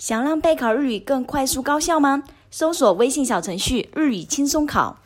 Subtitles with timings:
[0.00, 2.24] 想让备考日语更快速高效吗？
[2.50, 4.96] 搜索微信小程序“日语轻松考”。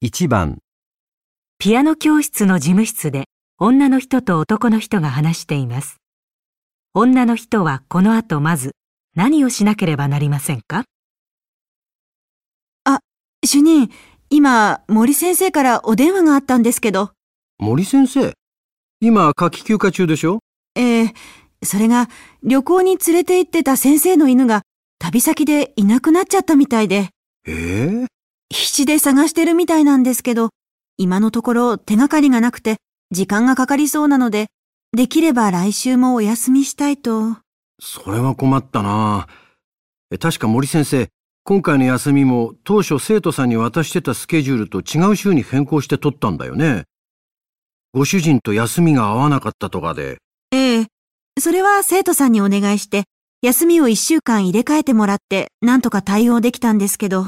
[0.00, 0.56] 1番、
[1.58, 3.26] ピアノ教室の事務室で
[3.58, 5.98] 女の人と男の人が話しています。
[6.94, 8.72] 女の人はこの後まず
[9.14, 10.84] 何をしなければなりませんか？
[13.44, 13.90] 主任、
[14.30, 17.12] 今、森先生からお電話があったんですけど、
[17.58, 18.32] 森先生？
[19.02, 20.40] 今、夏季休暇中でしょ？
[20.76, 21.14] ええ
[21.62, 22.08] それが
[22.42, 24.60] 旅行に連れて行ってた先生の犬が
[24.98, 27.08] 旅先でいなくなっちゃったみたいで、
[27.46, 28.06] ええ？
[28.50, 30.50] 必死で探してるみたいなんですけど、
[30.98, 32.76] 今のところ手がかりがなくて
[33.10, 34.48] 時間がかかりそうなので、
[34.94, 37.38] できれば来週もお休みしたいと。
[37.80, 39.28] それは困ったな。
[40.10, 41.08] え確か森先生、
[41.44, 46.84] 今回の休みも当初生徒さんに渡してたスケジュールと違う週に変更して取ったんだよね。
[47.92, 50.18] ご主人と休みが合わなかったとかで。
[50.52, 50.86] ええ
[51.40, 53.04] それは生徒さんにお願いして、
[53.42, 57.26] 休みを一週間入れ替えてもらって、なんとか対応できたんですけど。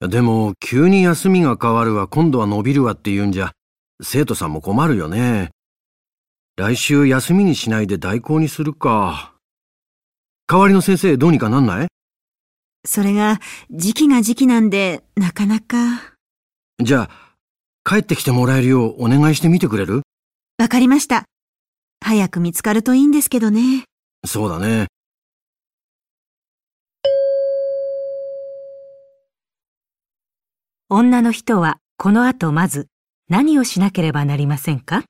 [0.00, 3.52] でも、急に休みが変わるわ、今度は伸びるわって言うんじゃ、
[4.02, 5.50] 生徒さんも困るよね。
[6.56, 9.32] 来週休みにしないで代行にするか。
[10.46, 11.88] 代わりの先生どうにかなんない？
[12.84, 16.14] それが、時期が時期なんで、なかなか。
[16.80, 17.27] じゃあ、
[17.88, 20.02] 帰ってきてもらえるようお願いしてみてくれる？
[20.58, 21.24] わかりました。
[22.04, 23.84] 早く見つかるといいんですけどね。
[24.26, 24.88] そうだね。
[30.90, 32.88] 女の人はこの後まず
[33.30, 35.04] 何をしなければなりませんか？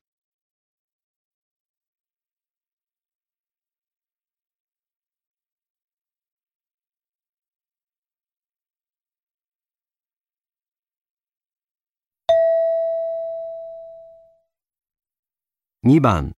[15.89, 16.35] 2番、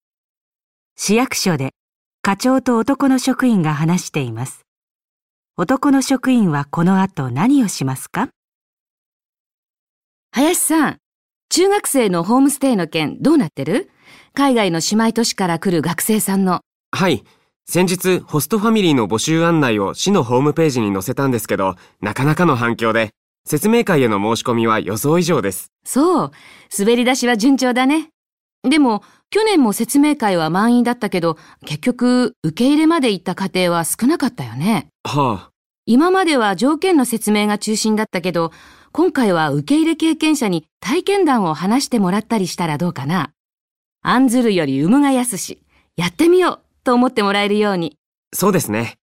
[0.94, 1.72] 市役所で
[2.22, 4.60] 課長と男の職員が話しています。
[5.56, 8.28] 男の職員はこの後何をしますか？
[10.30, 10.98] 林さん、
[11.48, 13.90] 中学生のホームステイの件どうなってる？
[14.34, 16.60] 海外の姉妹都市から来る学生さんの。
[16.92, 17.24] はい。
[17.66, 23.10] 先日、ホストファミリーの募集案内を市のホームページに載せたんですけど、なかなかの反響で、
[23.44, 25.72] 説明会への申し込みは予想以上です。
[25.84, 26.30] そう、
[26.78, 28.10] 滑り出しは順調だね。
[28.62, 34.88] でも、去年も説明会は満員だったけど、結局、受け入れまで行った家庭は少なかったよね。
[35.04, 35.50] はあ。
[35.86, 38.52] 今までは条件の説明が中心だったけど、
[38.92, 43.30] 今回は受け入れ経験者に体験談を話してもらったりしたらどうかな。
[44.02, 45.62] 案ずるより産むが安し、
[45.96, 47.96] やってみようと思ってもらえるように。
[48.34, 48.96] そうですね。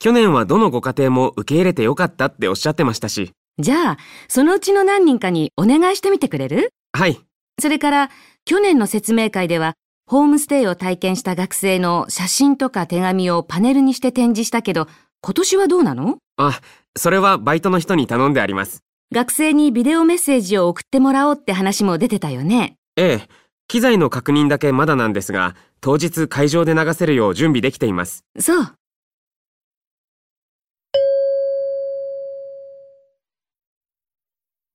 [0.00, 3.32] 去年はどのご家庭も受け入れてよかったっておっしゃってましたし。
[3.58, 3.98] じゃあ、
[4.28, 6.70] そのうちの何人かにお願いしてみてくれる？
[6.92, 7.18] はい。
[7.60, 8.10] それから、
[8.48, 9.74] 去年の説明会では、
[10.06, 14.88] ホームステイを体験した学生の写真とか手紙をパネルにして展示したけど、
[15.20, 16.16] 今年はどうなの？
[16.38, 16.58] あ、
[16.96, 18.82] それはバイトの人に頼んであります。
[19.12, 22.76] 学生にビデオメッセージを送ってもらおうって話も出てたよね。
[22.96, 23.28] ええ。
[23.66, 28.24] 機材の確認だけまだなんですが、当日会場で流せるよう準備できています。
[28.40, 28.74] そう。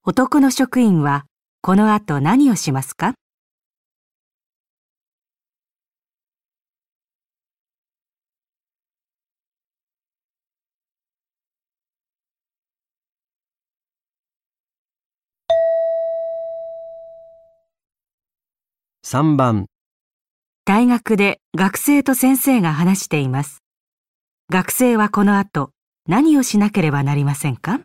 [0.05, 1.25] 男の職員は
[1.63, 3.15] この後何をしますか？
[19.13, 19.67] 3番、
[20.65, 23.61] 大学で学生と先生が話しています。
[24.49, 25.69] 学生はこの後
[26.09, 27.81] 何をしなければなりませんか？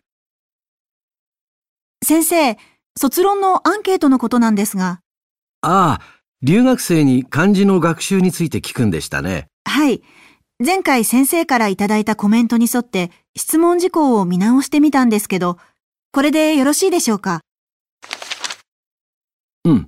[2.03, 2.57] 先生、
[2.97, 5.01] 卒論のアンケートのことなんですが、
[5.61, 6.01] ああ、
[6.41, 9.49] 留学生に漢字の学習について聞くんでしたね。
[9.65, 10.01] はい。
[10.57, 15.59] 前回先生からいただいたコメントに沿って質問事項を見直してみたんですけど、
[16.11, 17.41] これでよろしいでしょうか？
[19.65, 19.87] うん。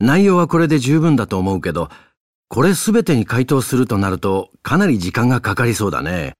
[0.00, 1.88] 内容はこれで十分だと思うけど、
[2.48, 6.34] これすべてに回答するとなるとかなり時間がかかりそうだね。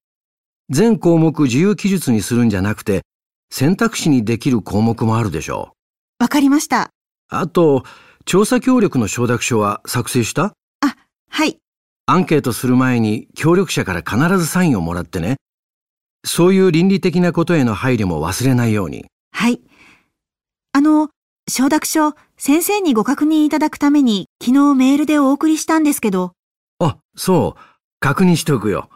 [0.70, 3.02] 全項目自由記述にするんじゃなくて、
[3.50, 5.72] 選択肢にできる項目もあるでしょ
[6.18, 6.84] わかりました。
[6.84, 6.88] う。
[7.28, 7.84] あと、
[8.24, 10.52] 調査協力の承諾書は作成した？
[10.80, 10.96] あ、
[11.30, 11.58] はい。
[12.06, 15.36] アンケートする前に協力者から必ずサインをもらってね。
[16.24, 19.06] そういう倫理的なことへの配慮も忘れないように。
[19.32, 19.60] はい。
[20.72, 21.08] あの、
[21.48, 26.32] 承諾書、先生にご確認いただくために昨日メールでお送りしたんですけど、
[26.78, 27.60] あ、そう。
[27.98, 28.88] 確認しておくよ。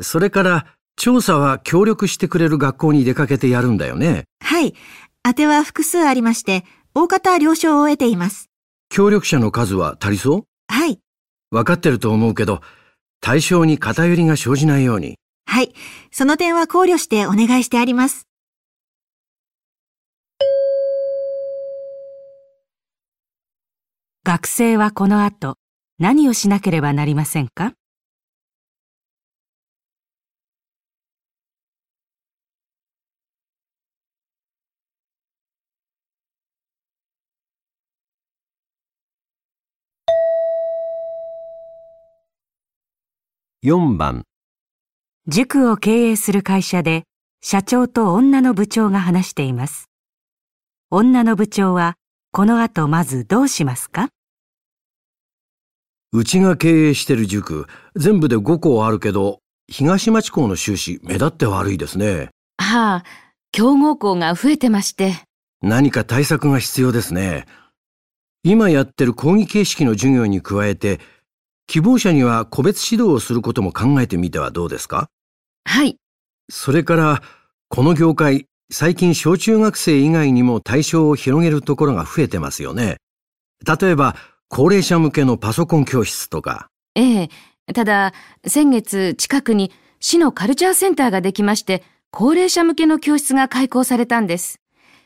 [0.00, 4.24] それから、調査は協力してくれる学校に出かけてやるんだよね。
[4.40, 4.74] はい。
[5.24, 6.64] 当ては複数ありまして、
[6.94, 8.50] 大方了承を得ています。
[8.88, 10.44] 協力者の数は足りそう？
[10.68, 11.00] はい。
[11.50, 12.60] わかってると思うけど、
[13.20, 15.16] 対象に偏りが生じないように。
[15.46, 15.74] はい。
[16.12, 18.28] その点は考慮してお願いしてあります。
[24.32, 25.56] 学生はこの後
[25.98, 27.74] 何をしなければなりませんか
[43.64, 44.22] ？4番、
[45.26, 47.02] 塾を経営する会社で
[47.42, 49.90] 社長と女の部長が話しています。
[50.88, 51.96] 女の部長は
[52.30, 54.10] この後まずどうしますか？
[56.12, 62.30] うちが経営してる塾、全部で5校あるけど、東町校の収支目立って悪いですね。
[62.58, 63.04] はあ、
[63.52, 65.22] 強豪校が増えてまして。
[65.62, 67.46] 何か対策が必要ですね。
[68.42, 70.98] 今やってる講義形式の授業に加えて、
[71.68, 75.08] 希望者には個別指導をすることも考えてみてはどうですか？
[75.64, 75.96] はい。
[76.50, 77.22] それから、
[77.68, 82.96] この業界、最近小中学生以外にも対象を広げるところが増えてますよね。
[83.64, 84.16] 例えば、
[84.52, 86.68] 高齢者向けのパソコン教室とか。
[86.96, 87.28] ええ。
[87.72, 88.12] ただ、
[88.44, 89.70] 先月近くに
[90.00, 94.60] 市のカルチャーセンターができまして、高齢者向けの教室が開校されたんです。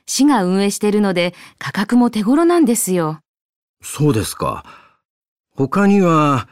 [0.06, 3.20] 市が運営しているので価格も手頃なんですよ。
[3.82, 4.64] そうですか。
[5.54, 6.48] 他には、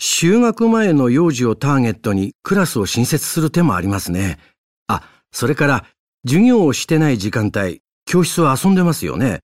[0.00, 4.38] 就学前の幼児をターゲットにクラスを新設する手もありますね。
[4.86, 5.02] あ、
[5.32, 5.84] それから、
[6.24, 9.40] 授業をしてない時間帯、教室は遊んでますよね。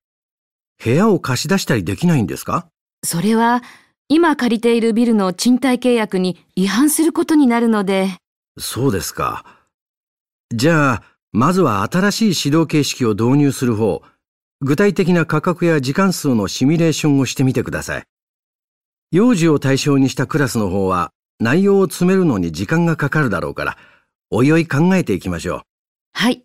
[0.83, 2.69] 部屋を貸し出したりできないんですか？
[3.05, 3.63] それは、
[4.09, 8.17] 今借りているビルの賃貸契約に違反することになるので、
[8.59, 9.45] そうですか。
[10.55, 11.03] じゃあ、
[11.33, 14.03] まずは新しい指導形式を導入する方、
[14.61, 18.05] 具体的な価格や時間数のシミュレーションをしてみてください。
[19.11, 21.11] 幼児を対象にしたクラスの方は、
[21.41, 23.79] 内容を詰めるのに時間がかかるだろうから、
[24.31, 25.61] おいおい考えていきましょう。
[26.13, 26.45] はい。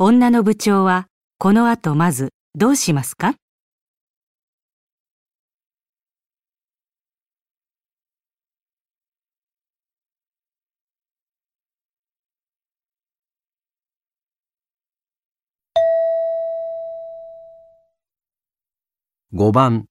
[0.00, 1.08] 女の部長は
[1.40, 3.34] この後まずどうしますか
[19.34, 19.86] ？5番、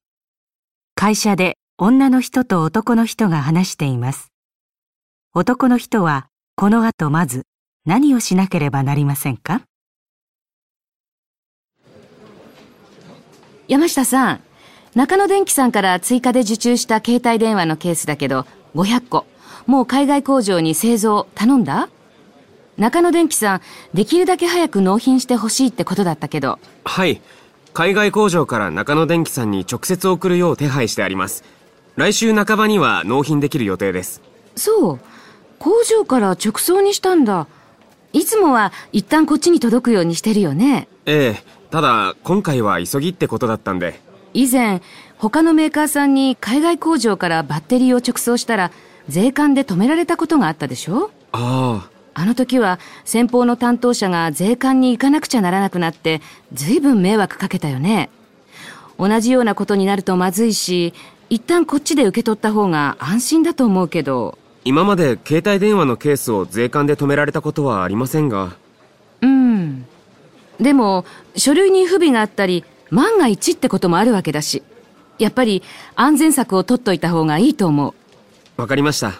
[0.94, 4.32] 会社で女の人と男の人が話しています。
[5.34, 7.42] 男の人はこの後まず
[7.84, 9.67] 何をしなければなりませんか？
[13.68, 14.40] 山下さん、
[14.94, 19.26] 中野電機さんから追加で受注した携帯電話のケースだけど、500個。
[19.66, 21.90] もう海外工場に製造頼んだ？
[22.78, 23.60] 中野電機さん、
[23.92, 26.58] できるだけ早く納品してほしいってことだったけど。
[26.86, 27.20] はい。
[27.74, 31.44] 海外工場から中野電機さんに直接送るよう手配してあります。
[31.96, 34.22] 来週半ばには納品できる予定です。
[34.56, 35.00] そう。
[35.58, 37.46] 工場から直送にしたんだ。
[38.14, 40.88] いつもは一旦こっちに届くようにしてるよね。
[41.04, 41.57] ええ。
[41.70, 44.00] ただ、今回は急ぎってことだったんで。
[44.32, 44.80] 以前、
[45.18, 48.70] 他のメーカーさんに海外工場からバッテリーを直送したら、
[49.08, 51.10] 税関で止められたことがあったでしょ？
[51.32, 51.90] ああ。
[52.14, 56.20] あの時は先方の担当者が税関に行かなくちゃならなくなって、
[56.52, 58.10] ずいぶん迷惑かけたよね。
[58.98, 60.94] 同じようなことになるとまずいし、
[61.30, 64.38] 一旦こっちで受け取った方が安心だと思うけど。
[64.64, 68.56] 今まで携帯電話のケースを税関で止められたことはありませんが。
[70.58, 70.64] うん。
[70.64, 71.04] でも、
[71.36, 74.62] 書類に不備があったり、万が一ってこともあるわけだし。
[75.18, 75.64] やっぱり
[75.96, 77.94] 安全策を取っといた方がいいと思う。
[78.60, 79.14] わかりました。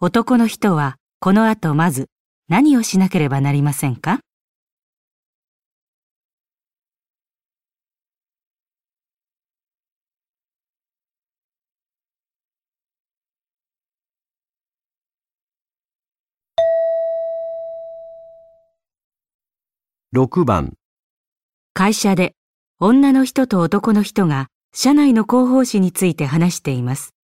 [0.00, 2.08] 男の人はこの後まず
[2.48, 4.20] 何をしなければなりませんか？
[20.14, 20.74] 6番、
[21.72, 22.34] 会社で
[22.78, 27.14] 女の人と男の人が社内の広報誌について話しています。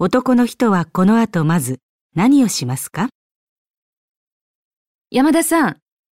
[0.00, 1.78] 男の人はこの後まず
[2.16, 3.08] 何をしますか？
[5.12, 5.76] 山田さん、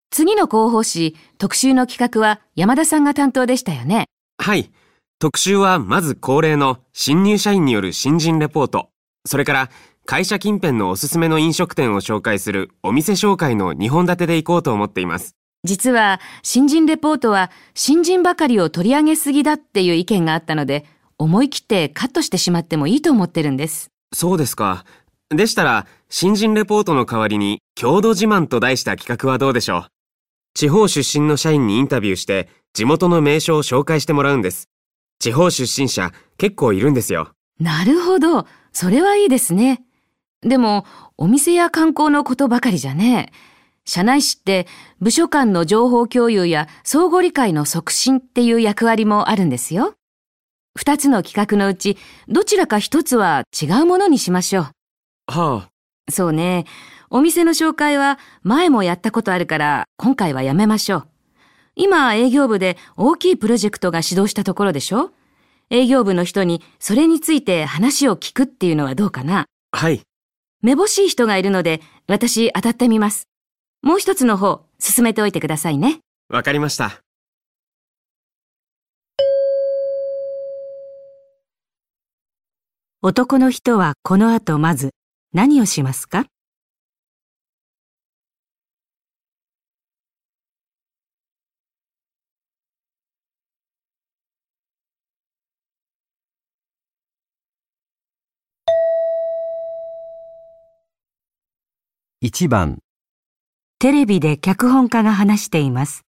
[0.09, 4.07] 次の広報誌、特集の企画は山田さんが担当でしたよね？
[4.39, 4.73] はい。
[5.19, 8.89] 特集はまず恒例の新入社員による新人レポート。
[9.27, 9.71] それから
[10.07, 15.35] 会社近辺のおすすめの飲食店を紹介するお店紹介の2本立てで行こうと思っています。
[15.65, 20.87] 実は、新人レポートは新人ばかりを取り上げすぎだっていう意見があったので、
[21.19, 23.91] 思い切ってカットしてしまってもいいと思ってるんです。
[24.15, 24.85] そうですか。
[25.31, 29.85] でしたら、新人レポートの代わりに、郷土自慢と題した企画はどうでしょう？
[30.55, 34.69] 地方出身の社員にインタビューして、地元の名所を紹介してもらうんです。
[35.19, 37.31] 地方出身者、結構いるんですよ。
[37.61, 38.47] なるほど。
[38.73, 39.83] それはいいですね。
[40.41, 40.87] でも、
[41.17, 43.48] お店や観光のことばかりじゃねえ。
[43.88, 44.66] 社内誌って
[45.00, 49.95] 部署間の情報共有や相互理解の促進っていう役割もあるんですよ。
[50.76, 51.97] 二つの企画のうち
[52.28, 54.64] どちらか一つは違うものにしましょう。
[54.64, 54.73] は
[55.66, 55.68] あ。
[56.11, 56.66] そうね。
[57.09, 61.09] お店の紹介は前もやったことあるから今回はやめましょう。
[61.75, 65.12] 今営業部で大きいプロジェクトが始動したところでしょ
[65.71, 70.02] 営業部の人にそれについて話を聞くっていうのはどうかなはい。
[70.61, 73.28] めぼしい人がいるので私当たってみます。
[73.80, 76.00] もう一つの方、進めておいてくださいね。
[76.28, 77.00] わかりました。
[83.00, 84.90] 男の人はこの後まず
[85.32, 86.26] 何をしますか
[102.20, 102.82] ？1番
[103.80, 106.02] テレビで脚本家が話しています。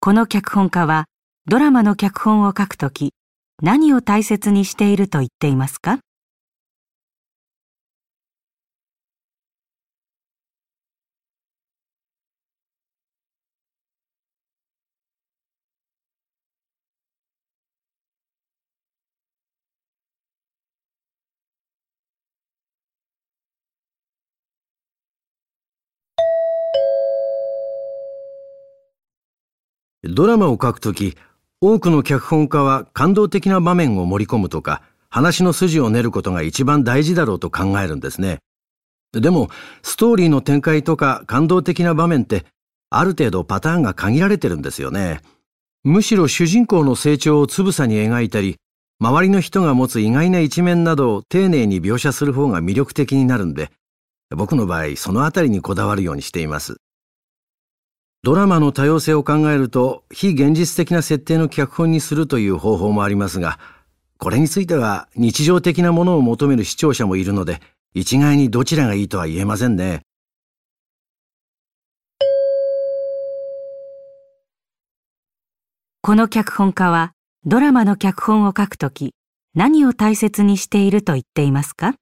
[0.00, 1.04] この脚本家は
[1.46, 3.12] ドラマの脚本を書くとき
[3.62, 5.98] 何を大切にしていると言っていますか？
[30.04, 31.16] ドラマを書くとき、
[31.60, 38.38] 多くの脚本家は感動的な場面を盛り込むとか、話の筋を練ることが一番大事だろうと考えるんですね。
[39.12, 39.50] でも、
[39.82, 42.46] ストーリーの展開とか感動的な場面って、
[42.88, 45.20] ある程度パターンが限られてるんですよね。
[45.84, 48.56] むしろ主人公の成長をつぶさに描いたり、
[49.00, 53.70] 周りの人が持つ意外な一面などを丁寧に描写する方が魅力的になるんで、
[54.30, 56.76] 僕の場合そのあたりにこだわるようにしています。
[58.22, 63.58] ドラマの多様性を考えると非現実的な設定の脚本にするという方法もありますが、
[64.18, 67.62] これについては日常的なものを求める視聴者もいるので、
[67.94, 70.02] 一概にどちらがいいとは言えませんね。
[76.02, 77.12] この脚本家は
[77.46, 79.14] ドラマの脚本を書くとき
[79.54, 81.94] 何を大切にしていると言っていますか？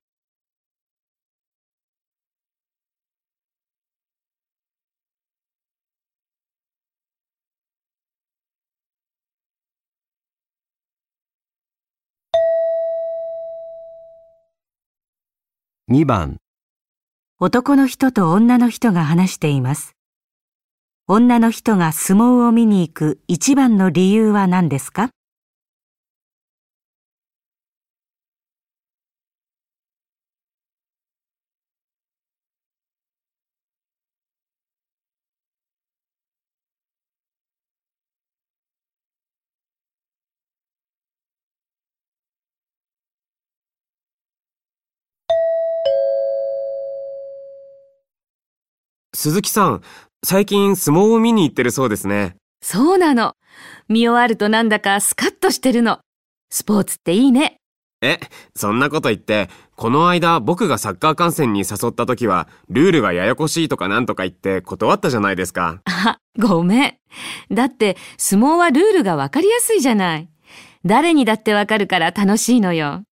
[15.90, 16.36] 2番
[17.40, 19.96] 男の人と女の人が話しています。
[21.06, 25.08] 女の人が相撲を見に行く一番の理由は何ですか？
[49.20, 49.82] 鈴木さん、
[50.24, 52.36] 最近相撲を見に行ってるそうですね。
[52.62, 53.34] そうなの。
[53.88, 55.98] 見終わるとなんだかスカッとしてるの。
[56.50, 57.56] スポーツっていいね。
[58.00, 58.20] え、
[58.54, 65.80] そんなこと言って、この間僕がサッカー観戦に誘った時は、ルールがややこしいとかなんとか言って断ったじゃないですか。
[65.84, 66.94] あ、ごめん。
[67.52, 70.28] だって相撲はルールがわかりやすいじゃない。
[70.84, 73.02] 誰にだってわかるから楽しいのよ。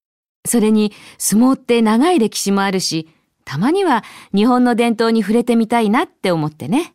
[0.47, 3.09] それに相撲って長い歴史もあるし、
[3.47, 6.95] たまには日本の伝統に触れてみたいなって思ってね。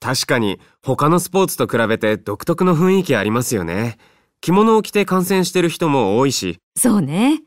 [0.00, 3.98] 確かに他のスポーツと比べて独特の雰囲気ありますよね。
[4.40, 6.58] 着物を着て観戦してる人も多いし。
[6.76, 7.42] そうね。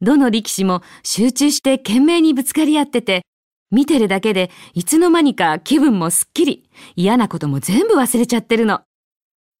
[0.00, 3.22] どの力士も集中して懸命にぶつかり合ってて、
[3.70, 8.80] 見てるだけでいつの間にか気分もすっきり、嫌なことも全部忘れちゃってるの。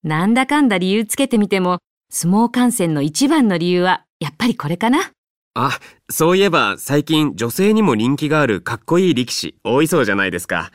[0.02, 1.78] なんだかんだ理由つけてみても、
[2.10, 5.10] 相撲観戦の一番の理由はやっぱりこれかな。
[5.54, 5.78] あ、
[6.10, 10.72] そういえば最近女性にも人気があるかっこいい力士多いそうじゃないですか。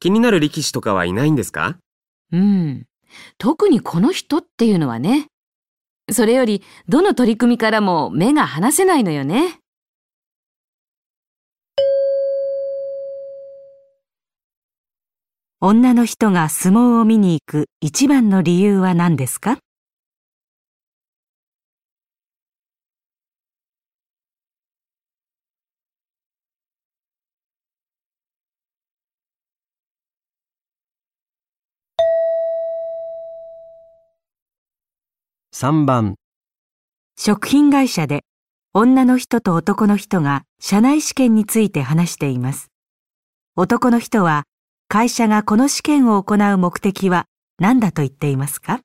[0.00, 1.78] 気になる力士とかはいないんですか？
[2.32, 2.86] うん。
[3.38, 5.28] 特にこの人っていうのはね。
[6.10, 9.60] それより、どの取り組みからも目が離せないのよね。
[15.60, 19.58] 女の人が相撲を見に行く一番の理由は何ですか？
[35.62, 36.16] 3番、
[37.16, 38.24] 食品会社で
[38.74, 42.72] 女の人と男の人が社内試験について話しています。
[43.54, 44.42] 男の人は
[44.88, 47.26] 会社がこの試験を行う目的は
[47.60, 48.80] 何だと言っていますか？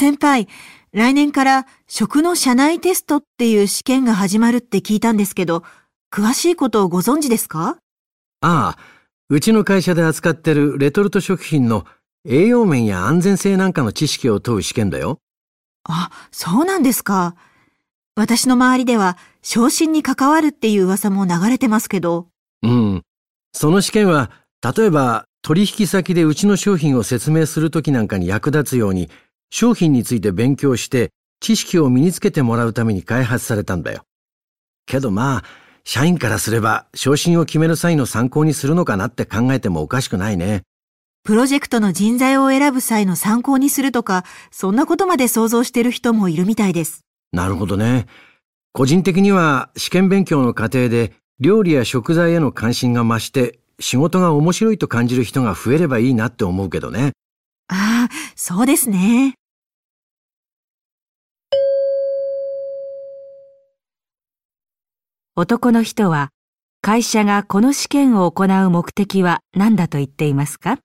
[0.00, 0.48] 先輩、
[0.92, 5.62] 来年から食の社内テストっていう試験が始まるって聞いたんですけど、
[6.10, 7.76] 詳しいことをご存知ですか？
[8.40, 8.78] ああ、
[9.28, 11.84] うちの会社で扱ってるレトルト食品の
[12.26, 15.18] 栄養面や安全性なんかの知識を問う試験だよ。
[15.84, 17.36] あ、そうなんですか。
[18.16, 22.28] 私の周りでは昇進に関わるっていう噂も流れてますけど。
[22.62, 23.02] うん。
[23.52, 24.30] その試験は、
[24.62, 29.10] 例えば取引先でうちの商品を説明するときなんかに役立つように、
[29.50, 34.02] 商品について勉強して知識を身につけてもらうために開発されたんだよ。
[34.86, 35.44] けどまあ、
[35.84, 40.62] 社員からすれば昇進を決める際の参考にするのかなって考えてもおかしくないね。
[41.22, 47.04] プロジェクトの人材を選ぶ際の参考にするとか、そんなことまで想像してる人もいるみたいです。
[47.32, 48.06] なるほどね。
[48.72, 57.12] 個人的には試験勉強の過程で料理や食材への関心が増して仕事が面白いと感じる人が増えればいいなって思うけどね。
[57.68, 59.34] ああ、そうですね。
[65.42, 66.28] 男の人は
[66.82, 70.80] 会社がこの試験を行う目的は何だと言っていますか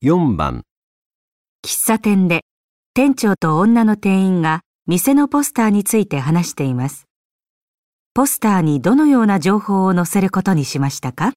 [0.00, 0.62] ？4番、
[1.66, 2.42] 喫茶店で
[2.94, 7.09] 店長と女の店員が店のポスターについて話しています。
[8.12, 11.32] ポスターにどのような情報を載せることにしましたか？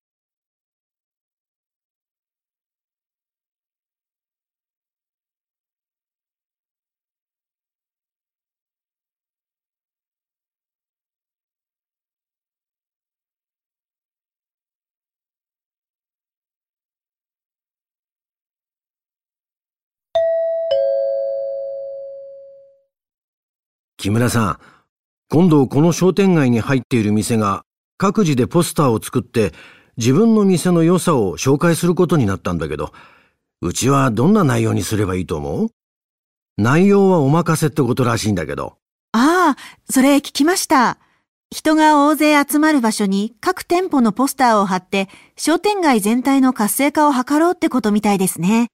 [23.97, 24.72] 木村さん、
[25.29, 27.63] 今度この商店街に入っている店が
[27.97, 29.53] 各自でポスターを作って
[29.97, 32.91] 自分の店の良さを紹介することになったんだけど、
[33.61, 35.69] うちはどんな内容にすればいいと思う？
[36.57, 38.77] 内容はお任せってことらしいんだけど。
[39.11, 40.97] ああ、それ聞きました。
[41.51, 45.07] 人が大勢集まる場所に各店舗のポスターを貼って
[45.37, 48.69] 商店街全体の活性化を図ろうってことみたいですね。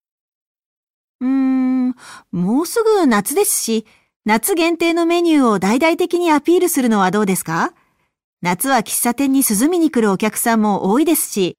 [1.19, 1.95] うーん、
[2.31, 3.85] もうすぐ夏ですし、
[4.29, 7.73] 夏限定のメニューを大々的にアピールするのはどうですか？
[8.43, 11.57] 夏は喫茶店に涼みに来るお客さんも多いですし、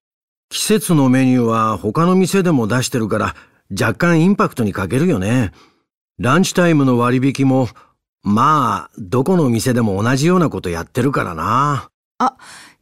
[0.50, 3.35] 季節のメニューは他の店でも出してるから
[3.72, 5.50] 若干インパクトに欠けるよね。
[6.20, 7.66] ランチタイムの割引も、
[8.22, 11.90] まあ、どこの店でも同じようなことやってるからな。
[12.18, 12.37] あ、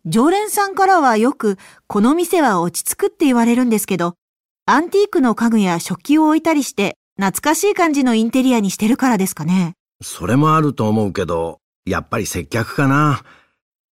[0.05, 4.16] 常連さんからはよく、この店は落ち着くって言われるんですけど、
[4.66, 9.77] アンティークの家具や食器を置いたりして、懐かしい感じのインテリアにしてるからですかね。
[10.01, 13.25] それもあると思うけど、やっぱり接客かな。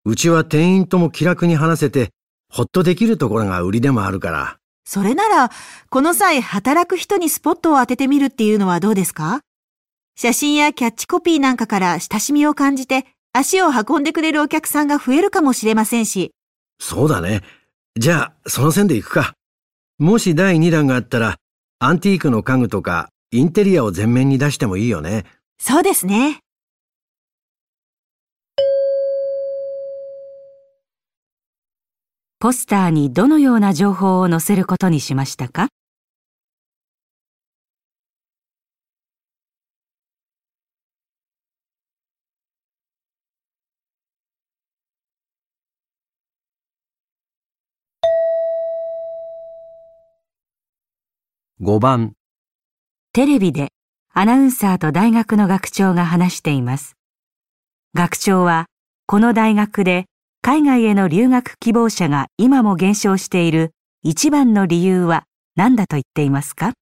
[0.04, 2.10] うちは店員とも気楽に話せて、
[2.52, 4.58] ほっとできるところが売りでもあるから。
[4.84, 5.50] それなら、
[5.88, 9.40] この際働く人にスポットを当ててみるっていうのはどうですか？
[10.16, 16.32] 写真やキャッチコピーなんかから親しみを感じて、足を運んでくれるお客さんが増えるかもしれませんし、
[16.78, 17.42] そうだね。
[17.96, 19.32] じゃあ、その線で行くか。
[19.98, 21.36] もし第2弾があったら、
[21.78, 25.24] アンティークの家具とか、インテリアを前面に出してもいいよね。
[25.58, 26.40] そうですね。
[32.38, 35.68] ポスターにどのような情報を載せることにしましたか
[51.60, 52.12] ？5番、
[53.14, 53.68] テレビで
[54.16, 56.96] アナウンサーと大学の学長が話しています。
[57.94, 58.66] 学長は
[59.08, 60.04] この大学で
[60.40, 63.72] 海外への留学希望者が今も減少している
[64.04, 65.24] 一番の理由は
[65.56, 66.74] 何だと言っていますか？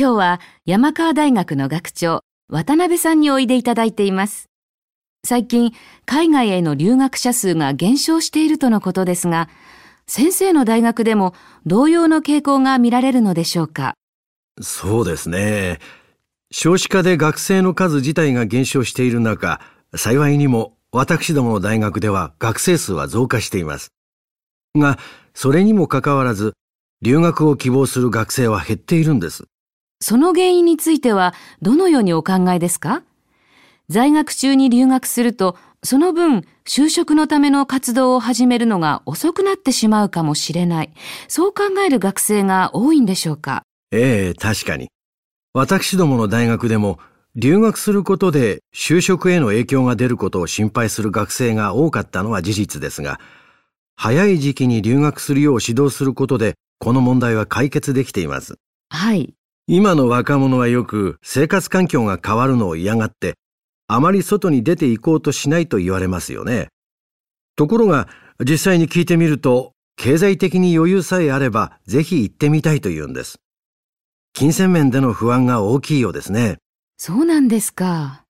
[0.00, 4.48] 今日は山川大学の学長、渡辺さんにおいでいただいています。
[5.26, 5.72] 最近、
[6.06, 9.48] 海外への留学者数が減少しているとのことですが、
[10.06, 11.34] 先生の大学でも
[11.66, 13.94] 同様の傾向が見られるのでしょうか？
[14.62, 15.80] そうですね。
[16.52, 19.60] 少子化で学生の数自体が減少している中、
[19.96, 23.88] 幸いにも私どもの大学では学生数は増加しています。
[24.76, 24.96] が、
[25.34, 26.52] それにもかかわらず、
[27.02, 29.46] 留学を希望する学生は減っているんです。
[30.00, 33.02] その原因についてはどのようにお考えですか？
[33.88, 40.92] 在学中に留学すると、その分、就職のための活動を始めるのが遅くなってしまうかもしれない。
[41.28, 43.62] そう考える学生が多いんでしょうか？
[43.90, 44.88] ええ、確かに。
[45.54, 46.98] 私どもの大学でも、
[47.34, 53.18] 留学することで就職への影響が出ることを心配する学生が多かったのは事実ですが、
[53.96, 58.56] 早い時期に留学するよう指導することで、この問題は解決できています。
[58.90, 59.34] はい。
[59.70, 63.34] 今の若者はよく生活環境が変わるのを嫌がって、
[63.86, 66.68] あまり外に出て行こうとしないと言われますよね。
[67.54, 68.08] ところが、
[68.40, 73.40] 実際に聞いてみると、経済的に余裕さえあれば、ぜひ行ってみたいと言うんです。
[74.32, 76.56] 金銭面での不安が大きいようですね。
[76.96, 78.24] そうなんですか。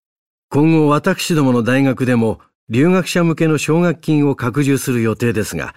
[0.51, 5.77] 今後私どもの大学でも留学者向けの奨学金を拡充する予定ですが、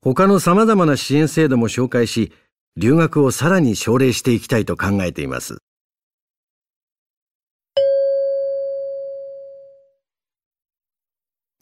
[0.00, 2.32] 他の様々な支援制度も紹介し、
[2.76, 5.58] 留学をさらに奨励していきたいと考えています。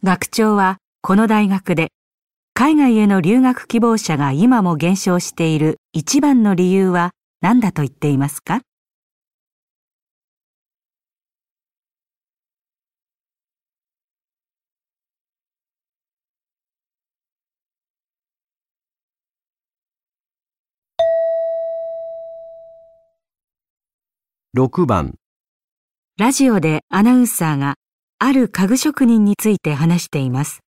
[0.03, 1.89] 学長はこの大学で
[2.55, 8.61] 海外への留学希望者が今も減少している一番の理由は何だと言っていますか？
[24.57, 25.17] 6番
[26.19, 27.75] ラジオでアナウンサーが
[28.19, 30.61] ある家具職人について話しています。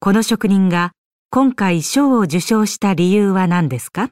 [0.00, 0.90] この職人が
[1.30, 4.08] 今回賞を受賞した理由は何ですか？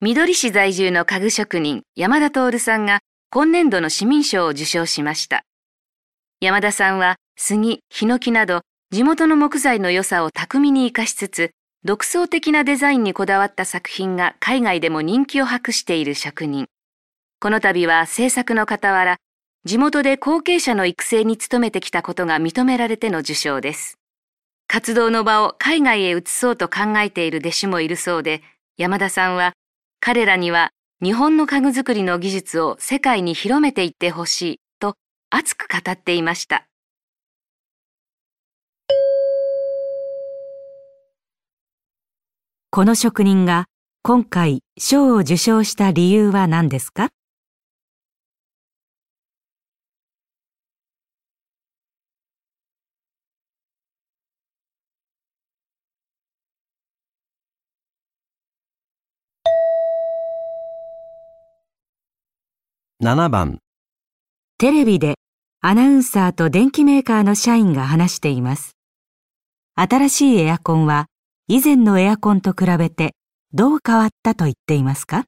[0.00, 3.00] 緑市在住の家具職人山田徹さんが
[3.32, 5.42] 今年度の市民賞を受賞しました。
[6.40, 8.60] 山田さんは杉、ヒノキなど
[8.92, 11.50] 地元の木材の良さを巧みに活かしつつ、
[11.82, 16.68] 独創的なデザインにこだわった作品が海外でも人気を博している職人。
[17.40, 19.16] この度は制作の傍ら、
[19.64, 23.98] 地元で後継者の育成に努めてきたことが認められての受賞です。
[24.68, 28.42] 活動の場を海外へ移そうと考えている弟子もいるそうで、
[28.76, 29.54] 山田さんは
[30.00, 30.70] 彼らには
[31.02, 34.94] 日本の家具作りの技術を世界に広めていってほしいと
[35.30, 36.66] 熱く語っていました。
[42.70, 43.66] この職人が
[44.02, 47.08] 今回賞を受賞した理由は何ですか？
[63.08, 63.60] 7番
[64.58, 65.14] テレビで
[65.62, 68.76] アナウンサーと電機メーカーの社員が話しています。
[69.76, 71.06] 新しいエアコンは
[71.46, 73.14] 以前のエアコンと比べて
[73.54, 75.24] どう変わったと言っていますか？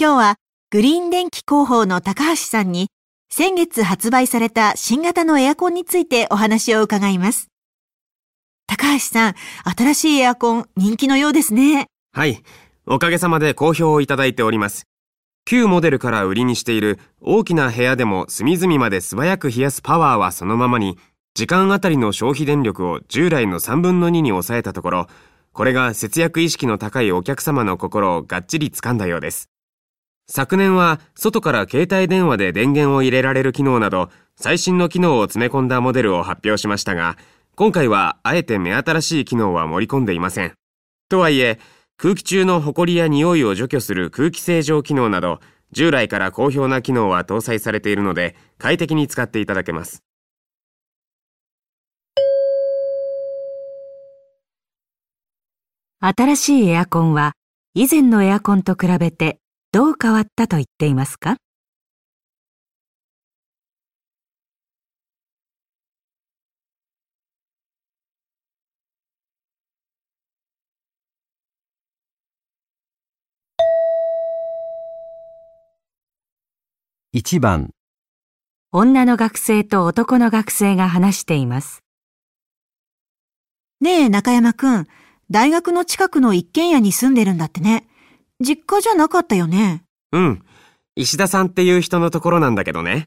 [0.00, 0.36] 今日は
[0.70, 2.86] グリーン電気広報の高橋さんに
[3.30, 7.48] 先月発売された新型のエアコンについてお話を伺います。
[8.68, 9.34] 高橋さん、
[9.76, 11.88] 新しいエアコン人気のようですね。
[12.12, 12.44] はい。
[12.86, 14.84] おかげさまで好評をいただいております。
[15.44, 20.96] 旧モデルから売りにしている大きな部屋でも隅々まで素早く冷やすパワーはそのままに、
[21.34, 25.08] 時間あたりの消費電力を従来の3分の2に抑えたところ、
[25.52, 29.50] これが節約意識の高いお客様の心をがっちり掴んだようです。
[30.30, 37.16] 昨年は外から携帯電話で電源を入れられる機能など最新の機能を詰め込んだモデルを発表しましたが、
[37.56, 40.52] 今回はあえて目新しい機能は盛り込んでいません。
[41.08, 41.58] とはいえ、
[41.96, 45.40] 空気中の埃や匂いを除去する空気清浄機能など、
[45.72, 50.04] 従来から好評な機能は搭載されているので、快適に使っていただけます。
[56.00, 57.32] 新しいエアコンは
[57.74, 59.40] 以前のエアコンと比べて
[59.78, 61.36] どう変わったと言っていますか
[77.12, 77.70] ？1番、
[78.72, 81.84] 女の学生と男の学生が話しています。
[83.80, 84.88] ねえ、中山くん。
[85.30, 87.87] 大学の近くの一軒家に住んでるんだってね。
[88.40, 89.82] 実家じゃなかったよね？
[90.12, 90.42] うん。
[90.94, 93.06] 石田さんっていう人のところなんだけどね。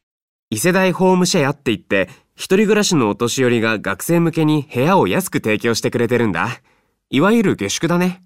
[0.49, 6.61] 異世代ホームシェアって言って、一人暮らしのお年寄りが学生向けに部屋を安く提供してくれてるんだ。
[7.09, 8.23] いわゆる下宿だね。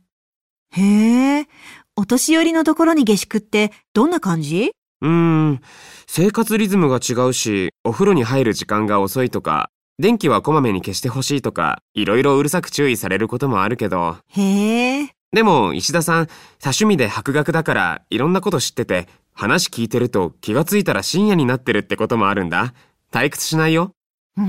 [0.72, 1.48] へえ。
[1.96, 4.72] お年寄りのところに下宿ってどんな感じ？
[5.02, 5.62] うーん。
[6.08, 15.15] 生活リズムが違うし、お風呂に入る時間が遅いとか、電気はこまめに消してほしいとか、いろいろうるさく注意されることもあるけど、へえ。
[15.32, 16.32] でも石田さん、多
[16.70, 22.74] 趣味で博学だからいろんなこと知ってて、話聞いてると気がついたら深夜になってるってこともあるんだ。
[23.12, 23.92] 退屈しないよ。
[24.38, 24.44] うー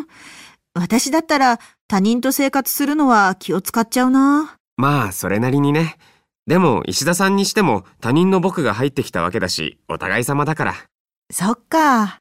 [0.00, 0.06] ん。
[0.74, 1.58] 私だったら
[1.88, 4.56] 他人と生活するのは気を使っちゃうな。
[4.76, 5.96] まあ、それなりにね。
[6.46, 10.74] でも石田さんにしても他人の僕が入ってきたわけだし、お互い様だから。
[11.30, 12.18] そっか。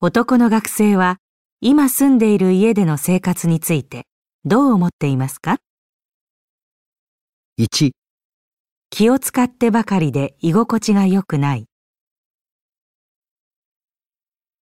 [0.00, 1.18] 男の学生は
[1.64, 4.08] 今住んでいる家での生活について
[4.44, 5.58] どう思っていますか
[7.56, 7.92] ？1、
[8.90, 11.66] 気を使ってばかりで居心地が良くない。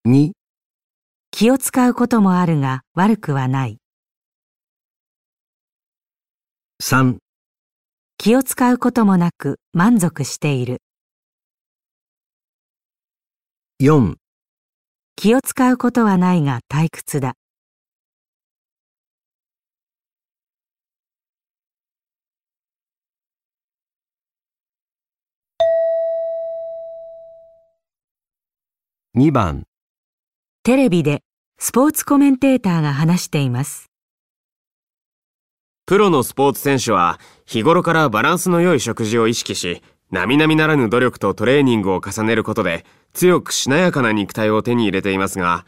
[0.07, 0.33] 2、
[1.31, 3.79] 気を使うこともあるが悪くはない。
[6.83, 7.17] 3、
[8.19, 10.83] 気を使うこともなく満足している。
[13.81, 14.20] 4、
[15.23, 17.35] 気を使うことはないが退屈だ。
[29.15, 29.65] 2番、
[30.63, 31.21] テレビで
[31.59, 33.91] スポーツコメンテーターが話しています。
[35.85, 45.65] プロのスポーツ選手は日頃からバランスの良い食事を意識し、並々ならぬ努力とトレーニングを重ねることで強くしなやかな肉体を手に入れていますが、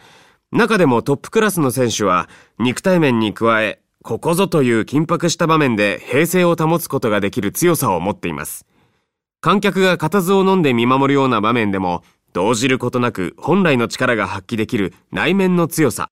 [0.50, 2.28] 中でもトップクラスの選手は
[2.58, 8.66] 肉体面に加え、ここぞという緊迫した場面で平静を保つことができる強さを持っています。
[9.40, 12.02] 観客が固唾を飲んで見守るような場面でも、
[12.32, 16.08] 動じることなく本来の力が発揮できる内面の強さ。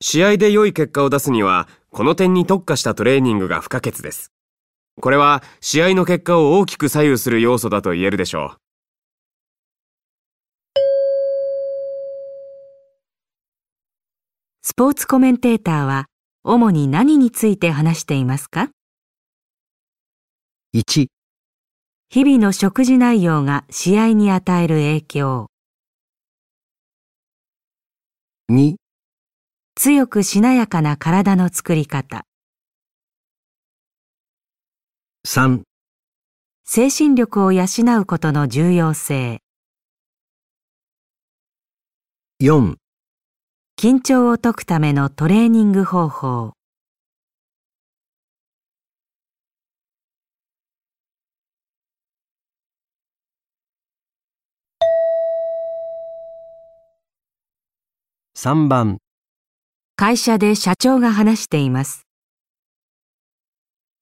[0.00, 4.32] 試合で良い結果を出すには、この点に特化したトレーニングが不可欠です。
[5.00, 8.58] これは試合の結果を大きく左右する要素だと言えるでしょう。
[14.62, 16.06] スポーツコメンテーターは
[16.44, 18.70] 主に何について話していますか
[20.74, 21.06] ？1、
[22.10, 25.46] 日々の食事内容が試合に与える影響。
[28.50, 28.76] 2、
[29.74, 32.27] 強くしなやかな体の作り方。
[35.30, 35.60] 3、
[36.64, 37.66] 精神力を養
[38.00, 39.42] うことの重要性。
[42.42, 42.76] 4、
[43.78, 46.52] 緊張を解くためのトレーニング方法。
[58.34, 58.96] 3番、
[59.94, 62.06] 会社で社長が話しています。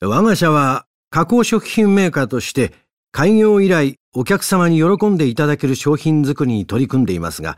[0.00, 0.86] 我が社は
[1.16, 2.74] 加工食品メーカーとして
[3.10, 7.56] 開業以来お客様に喜んでいただける商品作りに取り組んでいますが、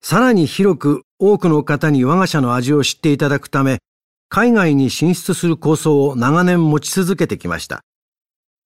[0.00, 3.80] さらに広く多くの方に我が社の味を知っていただくため、
[4.28, 7.80] 海外に進出する構想を長年持ち続けてきました。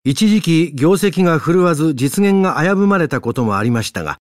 [0.05, 4.19] 一時期業績が振るわず実現が危ぶまれたこともありましたが、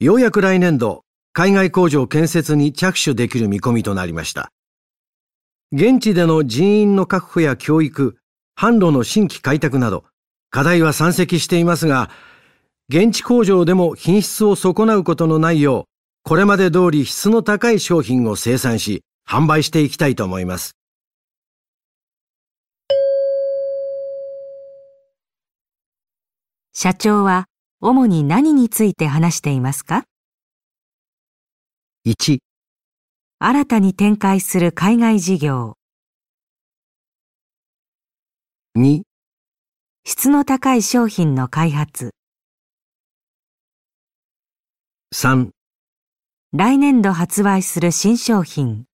[0.00, 4.52] ようやく来年度、海外工場建設に着手できる見込みとなりました。
[5.72, 8.18] 現地での人員の確保や教育、
[8.60, 10.04] 販路の新規開拓など、
[10.50, 12.10] 課題は山積していますが、
[12.90, 15.86] 現地工場でも品質を損なうことのないよ
[16.24, 20.76] う、これまで通り質の高い商品を生産し、販売していきたいと思います。
[26.74, 27.46] 社長は
[27.80, 30.04] 主に何について話していますか
[32.06, 32.40] ？1、
[33.38, 35.79] 新たに展開する海外事業。
[38.78, 39.02] 2、
[40.04, 42.14] 質の高い商品の開発。
[45.12, 45.50] 3、
[46.52, 48.84] 来年度発売する新商品。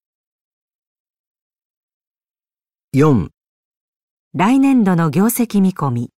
[2.95, 3.29] 4、
[4.33, 6.11] 来年度の業績見込み。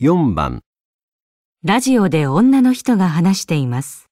[0.00, 0.65] 4番、
[1.66, 4.08] ラジオで女の人が話しています。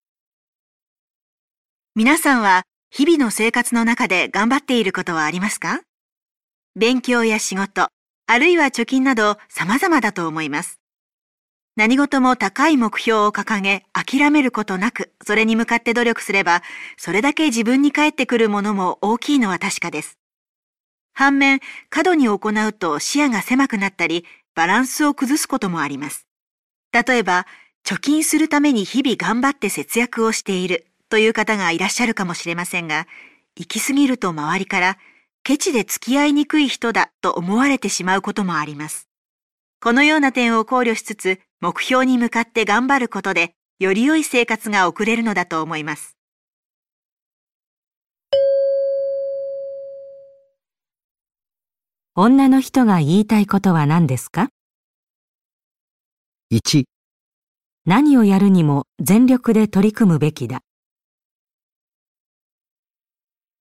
[1.95, 5.83] 皆さんは日々の生活の中で頑張っていることはありますか？
[6.75, 7.91] 勉強や仕事、
[8.27, 10.81] あるいは貯金など様々だと思います。
[11.77, 16.65] 何事も高い目標を掲げ諦めることなくそれに向かって努力すれば
[16.97, 20.19] それだけ自分に返ってくるものも大きいのは確かです。
[21.13, 24.25] 反面、過度に行うと視野が狭くなったり
[24.57, 26.27] バランスを崩すこともあります。
[26.95, 27.45] 例えば、
[27.85, 33.09] 貯金するために日々頑張って節約をしているという方がいらっしゃるかもしれませんが、
[33.57, 34.99] 行き過ぎると周りから、
[35.43, 39.09] ケチで付き合いにくい人だと思われてしまうこともあります。
[39.81, 46.17] このような点を考慮しつつ、目標に向かって頑張ることで、より良い生活が送れるのだと思います。
[52.15, 54.49] 女の人が言いたいことは何ですか？
[56.51, 56.85] 1、
[57.87, 60.61] 何をやるにも全力で取り組むべきだ。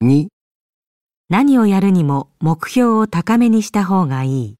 [0.03, 0.27] 2、
[1.29, 4.55] 何をやるにも目標を高めにした方がいい。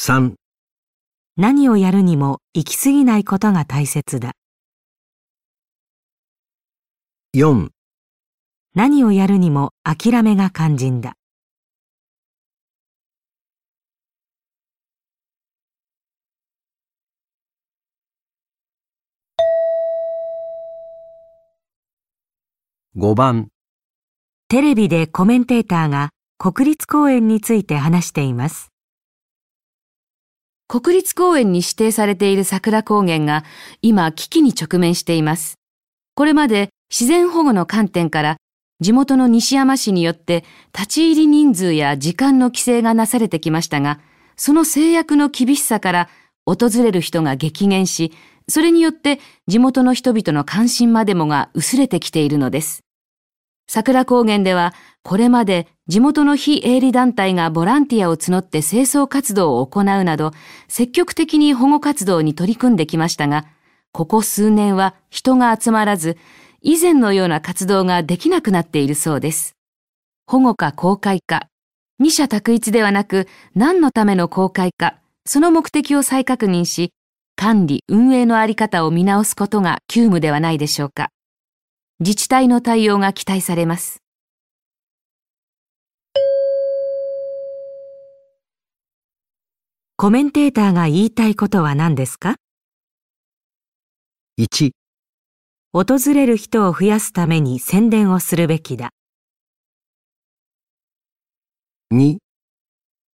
[0.00, 0.34] 3、
[1.36, 4.32] 何をやるにも行き過ぎないことが大切だ。
[7.36, 7.70] 4、
[8.74, 11.14] 何をやるにも諦めが肝心だ。
[22.94, 23.48] 5番、
[24.48, 28.68] テレビでコメンテーターが国立公園について話しています。
[30.68, 33.44] 国立公園に指定されている桜高原が
[33.80, 35.54] 今危機に直面しています。
[36.14, 38.36] これまで自然保護の観点から
[38.78, 44.00] 地元の西山市によって立ち入り人数や時間の規制がなされてきましたが、
[44.36, 46.08] その制約の厳しさから
[46.44, 48.12] 訪れる人が激減し、
[48.52, 52.84] それによって地元の人々の関心までもが薄れてきているのです。
[53.66, 60.32] 桜高原ではこれまで地元の非営利団体がボランティアを募って清掃活動を行うなど
[60.68, 63.46] 積極的に保護活動に取り組んできましたが、
[63.90, 66.18] ここ数年は人が集まらず、
[66.60, 69.56] 以前のような活動ができなくなっているそうです。
[70.26, 71.48] 保護か公開か、
[71.98, 76.92] 二者択一ではなく何のための公開か、その目的を再確認し、
[77.36, 81.08] 管理、運営のあり方を見直すことが急務ではないでしょうか。
[82.00, 84.02] 自治体の対応が期待されます。
[89.96, 92.36] コメンテーターが言いたいことは何ですか
[94.40, 94.72] ？1、
[95.72, 98.90] 訪れる人を増やすために宣伝をするべきだ。
[101.94, 102.16] 2、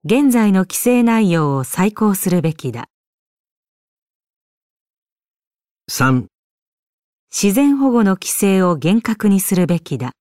[0.04, 2.88] 現在の規制内容を再考するべきだ。
[5.86, 6.28] 3、
[7.30, 10.12] 自然保護の規制を厳格にするべきだ。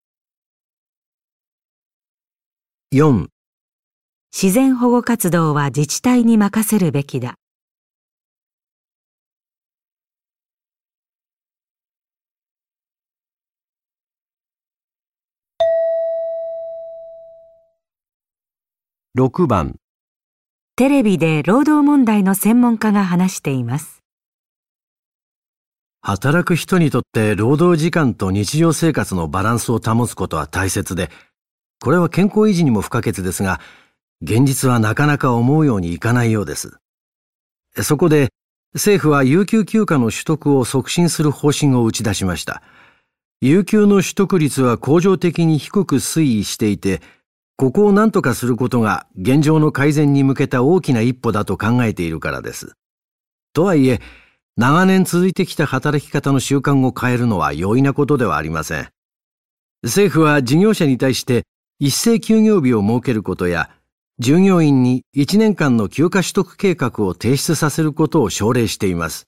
[2.92, 3.30] 4、
[4.34, 7.36] 自然保護活動は自治体に任せるべきだ。
[19.16, 19.78] 6番、
[20.76, 24.03] テレビで労働問題の専門家が話しています。
[26.06, 31.10] 働く人にとって労働時間と日常生活のバランスを保つことは大切で、
[31.82, 33.62] これは健康維持にも不可欠ですが、
[34.22, 36.78] 現実はなかなか思うようにいかないようです。
[37.82, 38.30] そこで、
[38.74, 42.62] 政府は有給休暇の取得を促進する方針を打ち出しました。
[43.40, 47.02] 有給の取得率は恒常的に低く推移していて、
[47.56, 52.74] ここを何とかすることが現状の改善に向けた大きな一歩だと考えているからです。
[53.54, 54.02] とはいえ、
[54.56, 58.90] 長年続いてきた働き方の習慣を変えるのは容易なことではありません。
[59.82, 61.44] 政府は事業者に対して
[61.80, 63.72] 一斉休業日を設けることや、
[64.20, 69.28] 従業員に1年間の休暇取得計画を提出させることを奨励しています。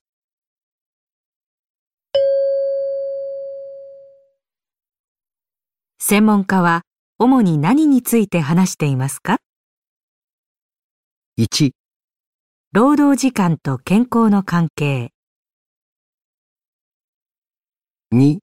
[6.00, 6.84] 専門家は
[7.18, 9.40] 主に何について話していますか
[11.40, 11.72] ？1、
[12.74, 15.10] 労働時間と健康の関係、
[18.18, 18.38] 2、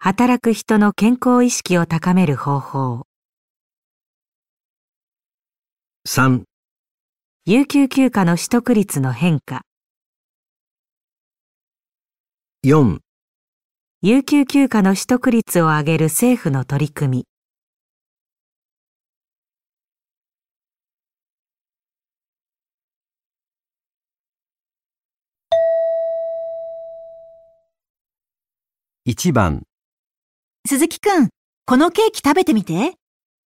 [0.00, 3.06] 働く人の健康意識を高める方法、
[6.08, 6.42] 3、
[7.44, 9.62] 有給休暇の取得率の変化、
[12.66, 12.98] 4、
[14.02, 17.26] 有給休暇の取得率を上げる政府の取り組み、
[29.06, 29.64] 1番、
[30.66, 31.28] 鈴木くん、
[31.66, 32.94] このケーキ食べてみて。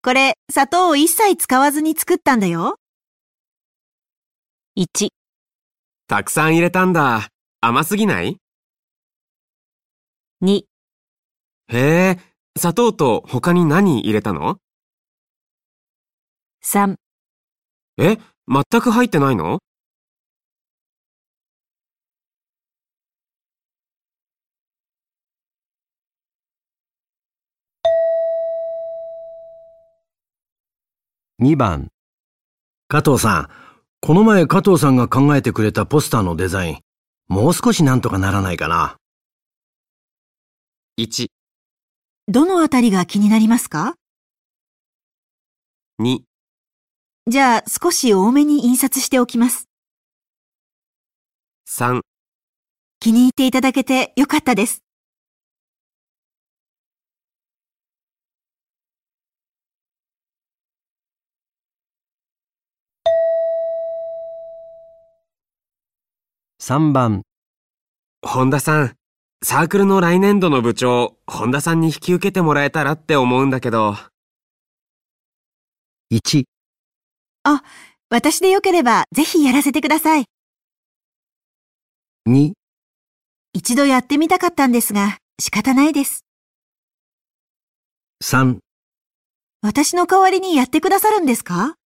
[0.05, 2.77] これ、砂糖を一切使わずに作ったんだよ。
[4.77, 5.09] 1、
[6.07, 7.27] たくさん入れたんだ。
[7.61, 8.37] 甘すぎない
[10.45, 10.63] ？2、
[11.71, 12.21] へえ、
[12.57, 14.59] 砂糖と他に何入れたの
[16.63, 16.95] ？3、
[17.99, 19.59] え、全く入ってないの？
[31.41, 31.93] 2番。
[32.89, 33.49] 加藤さん、
[34.01, 36.79] この前加藤さんが考えてくれたポスターのデザイン、
[37.29, 38.97] もう少しなんとかならないかな。
[40.99, 41.29] ?1、
[42.27, 43.95] どのあたりが気になりますか
[46.03, 46.23] ？2、
[47.29, 49.69] じゃあ少し多めに印刷しておきます。
[51.69, 52.01] 3
[52.99, 54.83] 気に入っていただけてよかったです。
[66.69, 67.23] 3番。
[68.21, 68.95] 本田さん、
[69.43, 73.97] サークルの来年度の部長、本田さんに引き受けてもらえたらって思うんだけど。
[76.13, 76.45] 1、
[78.11, 80.27] 私でよければぜひやらせてください。
[82.29, 82.53] 2、
[83.55, 86.27] 一度やってみたかったんですが仕方ないです。
[88.23, 88.59] 3、
[89.63, 91.78] 私の代わりにやってくださるんですか？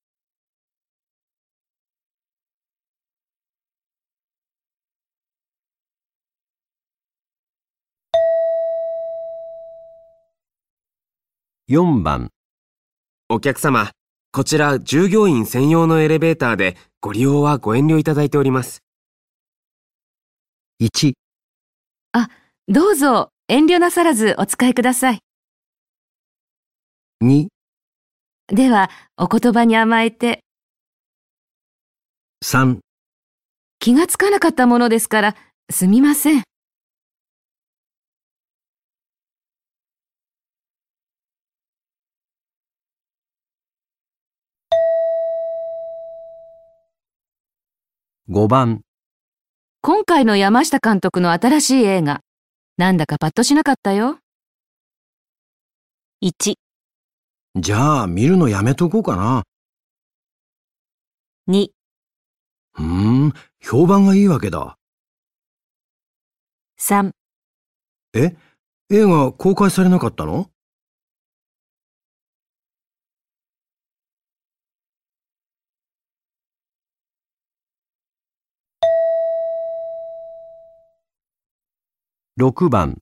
[11.73, 12.29] 4番。
[13.31, 13.93] お客様、
[14.31, 18.83] こちら従業員専用のエレベーターでご利用はご遠慮いただいております。
[20.83, 21.15] 1、
[22.69, 25.21] どうぞ遠慮なさらずお使いください。
[27.25, 27.47] 2、
[28.49, 30.45] では、お言葉に甘えて、
[32.45, 32.81] 3、
[33.79, 35.37] 気がつかなかったものですから、
[35.71, 36.43] すみません。
[48.33, 48.81] 5番。
[49.83, 52.23] 今回の山下監督の新しい映画、
[52.79, 54.21] なんだかパッとしなかったよ。
[56.23, 56.55] 1、
[57.57, 59.43] じゃあ見るのやめとこうかな。
[61.47, 61.69] 2、
[62.79, 62.85] うー
[63.27, 64.79] ん、評判がいいわけだ。
[66.81, 67.13] 3、
[68.15, 68.35] え？
[68.89, 70.51] 映画公開されなかったの？
[82.43, 82.99] 6番。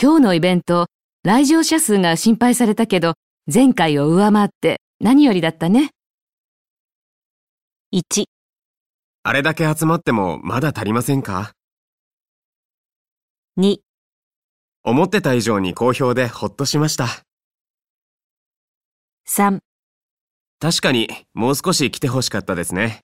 [0.00, 0.86] 今日のイベント、
[1.24, 3.16] 来場者数が心配されたけど、
[3.52, 5.90] 前回を上回って何よりだったね。
[7.92, 8.24] 1、
[9.24, 11.52] あれだけ集まってもまだ足りませんか
[13.58, 13.76] ？2、
[14.84, 17.08] 思ってた以上に好評でほっとしました。
[19.28, 19.58] 3
[20.60, 23.02] 確かにもう少し来てほしかったですね。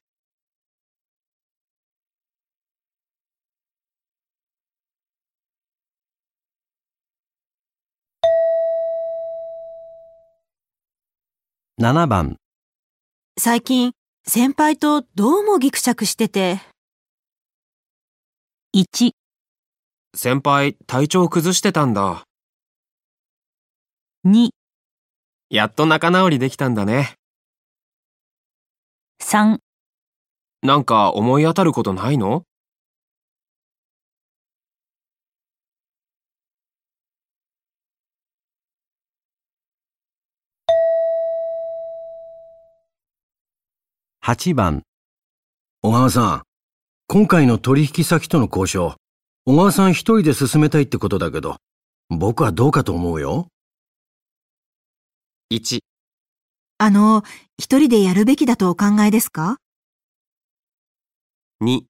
[11.78, 12.38] 7番。
[13.38, 13.92] 最近、
[14.26, 16.58] 先輩とどうもギクシャクしてて、
[18.74, 19.10] 1、
[20.14, 22.24] 先輩、体調崩してたんだ。
[24.24, 24.48] 2、
[25.50, 27.12] やっと仲直りできたんだね。
[29.22, 29.58] 3
[30.62, 32.44] なんか思い当たることないの？
[44.26, 44.82] 8番。
[45.82, 46.42] 小川さん、
[47.06, 48.96] 今回の取引先との交渉、
[49.44, 51.58] 小川さん一人で進めたいってことだけど、
[52.08, 53.46] 僕はどうかと思うよ。
[55.52, 55.78] 1、
[56.78, 57.22] あの、
[57.56, 59.58] 一人でやるべきだとお考えですか
[61.62, 61.82] ？2、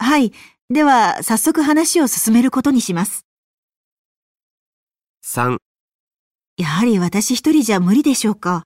[0.00, 0.32] はい。
[0.70, 3.26] では、早速話を進めることにします。
[5.24, 5.58] 3、
[6.56, 8.64] やはり私一人じゃ無理でしょうか？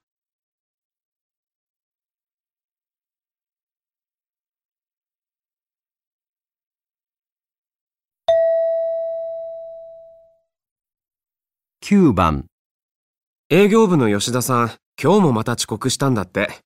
[11.85, 12.45] 9番、
[13.49, 16.61] 営業部の吉田さん、今日もまた遅刻したんだって。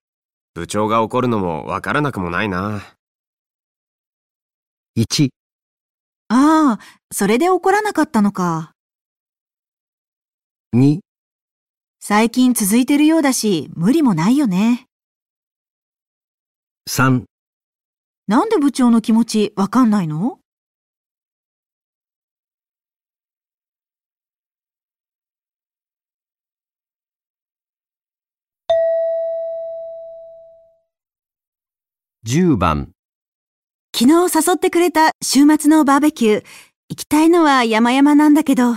[0.54, 2.84] 部長が怒るのもわからなくもないな。
[4.96, 5.30] 1、
[6.28, 6.80] ああ、
[7.12, 8.74] それで怒らなかったのか。
[10.76, 11.00] 2、
[12.00, 14.86] 最近続いてるようだし、無理もないよね。
[16.88, 17.24] 3、
[18.28, 20.38] なんで部長の気持ちわかんないの？
[32.28, 32.92] 10番、
[33.98, 36.46] 昨日誘ってくれた週末のバーベキュー。
[36.90, 38.74] 行きたいのは山々なんだけど。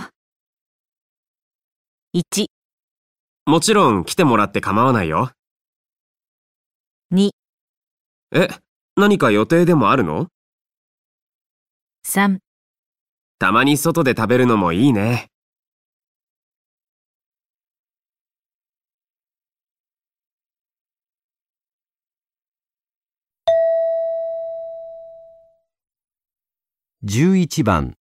[2.15, 2.45] 1、
[3.47, 5.31] もちろん来てもらって構わないよ。
[7.13, 7.31] 2、
[8.33, 8.47] え、
[8.95, 10.27] 何か予定でもあるの
[12.07, 12.37] ？3、
[13.37, 15.27] たまに外で食べるのもいいね。
[27.03, 27.95] 11番、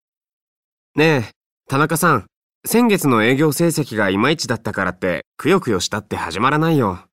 [0.94, 1.30] ねえ、
[1.70, 2.26] 田中さん。
[2.66, 7.06] 先月の営業成績がいまいちだったからって、くよくよしたって始まらないよ。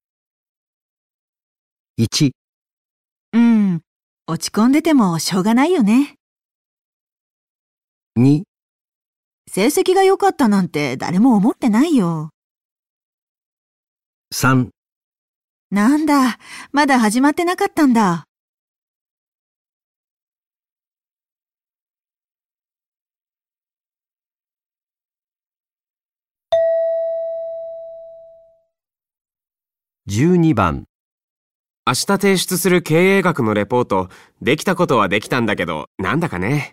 [1.98, 2.32] 1、
[3.32, 3.82] うん。
[4.28, 6.16] 落ち込んでてもしょうがないよね。
[8.20, 8.42] 2、
[9.50, 12.32] 成績が良かったなんて誰も思ってないよ。
[14.36, 14.72] 3、
[15.72, 16.38] なんだ、
[16.74, 18.27] まだ始まってなかったんだ。
[30.10, 30.86] 12番、
[31.86, 34.08] 明日提出する経営学のレポート、
[34.42, 36.72] できたことはできたんだけど、なんだかね。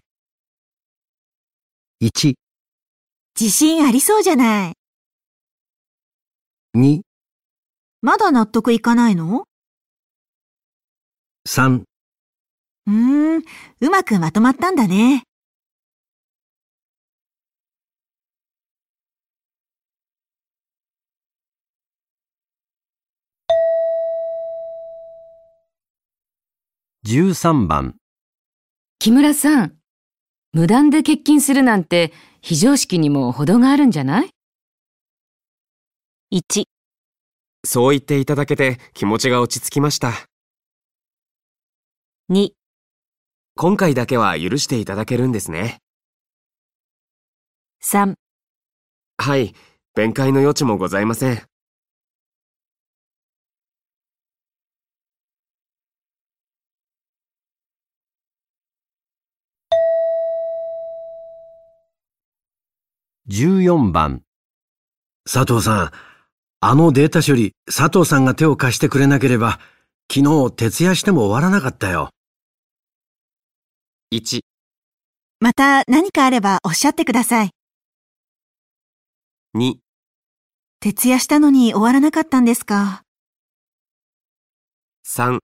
[2.01, 2.35] 1、
[3.39, 4.73] 自信ありそうじゃない。
[6.77, 7.01] 2、
[8.03, 9.47] まだ納得いかないの
[11.49, 11.83] ？3、
[12.87, 13.43] うーん、
[13.81, 15.25] うまくまとまったんだね。
[27.07, 27.97] 13番、
[28.99, 29.75] 木村さん、
[30.55, 34.31] 無断で欠勤するなんて非常識にも程があるんじゃない
[36.33, 36.65] ？1、
[37.63, 40.13] そう言っていただけて気持ちが落ち着きました。
[42.31, 42.53] 2、
[43.55, 45.81] 今回だけは許していただけるんですね。
[47.83, 48.15] 3、
[49.19, 49.53] はい、
[49.95, 51.43] 弁解の余地もございません。
[63.31, 64.21] 14番。
[65.25, 65.91] 佐藤さん、
[66.61, 69.61] あのデータ処理、佐藤さんが手を貸してくれなければ、
[70.13, 72.11] 昨日徹夜しても終わらなかったよ。
[74.13, 74.41] 1、
[75.41, 77.51] また何かあればおっしゃってください。
[79.57, 79.77] 2、
[80.81, 83.05] 徹夜したのに終わらなかったんですか
[85.07, 85.39] ？3、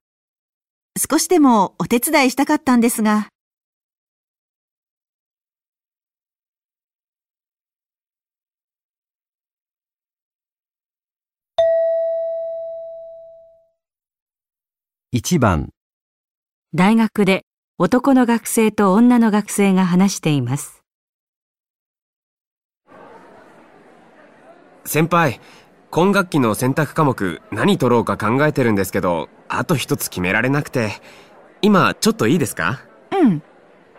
[1.10, 3.29] 少しでもお手伝いしたかったんですが。
[15.20, 15.68] 1番。
[16.74, 17.44] 大学で
[17.76, 20.82] 男の学生と女の学生が話しています。
[24.86, 25.42] 先輩、
[25.90, 30.92] 今学期の選択科目何取ろうか考えてるんですけど、あと一つ決められなくて。
[31.60, 32.80] 今、ちょっといいですか？
[33.12, 33.42] うん。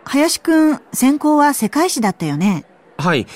[0.04, 2.64] 林くん、専攻は世界史だったよね。
[2.98, 3.28] はい。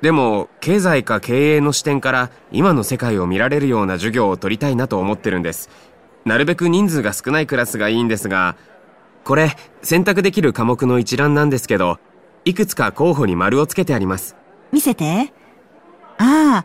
[0.00, 5.68] でも、経済か経営の視点から今の世界を見られるような授業を取りたいなと思ってるんです。
[6.24, 8.56] なるべく人数が少ないクラスがいいんですが、
[9.24, 11.98] これ、選択できる科目の一覧なんですけど、
[12.44, 14.36] いくつか候補に丸をつけてあります。
[14.72, 15.32] 見せて。
[16.18, 16.64] あ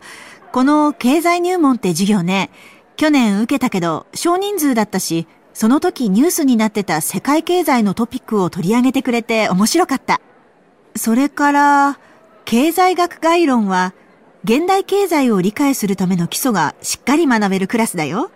[0.52, 2.50] この経済入門って授業ね。
[2.96, 10.20] 去年受けたけど、少人数だったし、その時ニュースになってた世界経済のトピックを取り上げてくれて面白かった。
[10.96, 11.98] それから、
[12.44, 13.94] 経済学概論は、
[14.44, 18.30] 現代経済を理解するための基礎がしっかり学べるクラスだよ。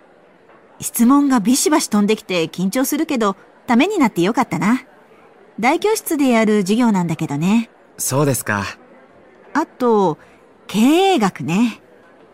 [0.79, 3.35] 質問がビシバシ飛んできて緊張するけど、
[3.67, 4.81] ためになってよかったな。
[5.59, 7.69] 大教室でやる授業なんだけどね。
[7.97, 8.65] そうですか。
[9.53, 10.17] あと、
[10.67, 11.81] 経営学ね。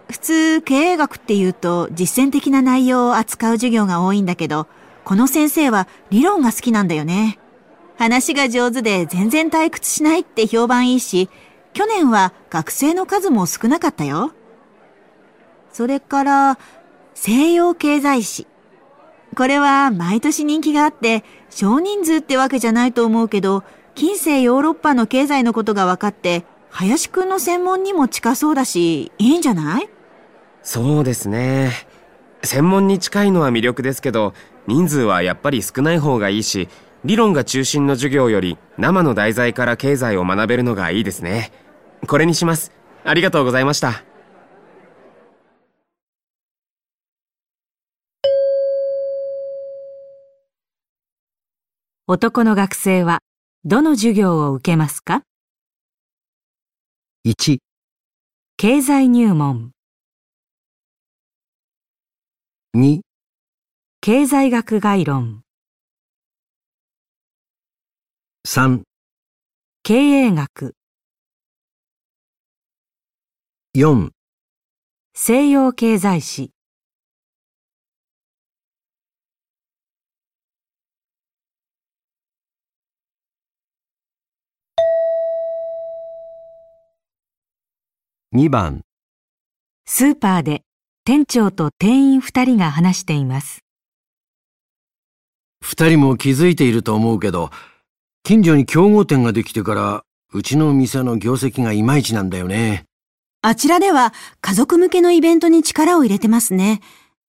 [0.09, 4.67] 普通、経営学って言うと実践的な内容を扱う授業が多いんだけど、
[5.05, 7.39] この先生は理論が好きなんだよね。
[7.97, 11.29] 話が上手で全然退屈しないって評判いいし、
[11.73, 14.31] 去年は学生の数も少なかったよ。
[15.71, 16.59] それから、
[17.13, 18.47] 西洋経済史。
[19.35, 23.63] これは毎年人気があって、少人数ってわけじゃないと思うけど、
[23.95, 29.89] 近世ヨーロッパの経済のことが分かって、林くんの専門にも近そうだし、いいんじゃない？
[30.63, 31.71] そうですね。
[32.43, 34.33] 専門に近いのは魅力ですけど、
[34.67, 36.69] 人数はやっぱり少ない方がいいし、
[37.03, 41.51] 理論が中心の授業より生の題材から経済を学べるのがいいですね。
[42.07, 42.71] これにします。
[43.03, 44.03] ありがとうございました。
[52.11, 53.19] 男の学生は
[53.63, 55.23] どの授業を受けますか
[57.25, 57.59] ?1、
[58.57, 59.71] 経済入門。
[62.75, 62.99] 2、
[64.01, 65.43] 経済学概論。
[68.45, 68.81] 3、
[69.83, 70.75] 経営学。
[73.73, 74.09] 4、
[75.13, 76.51] 西洋経済史
[88.33, 88.83] 2番
[89.85, 90.61] スーパーで
[91.03, 93.59] 店長と店員二人が話しています。
[95.61, 97.49] 二人も気づいていると思うけど、
[98.23, 100.03] 近所に競合店ができてから、
[100.33, 102.85] うちの店の業績がいまいちなんだよね。
[103.41, 106.79] あちらでは家族向けのイベントに力を入れてますね。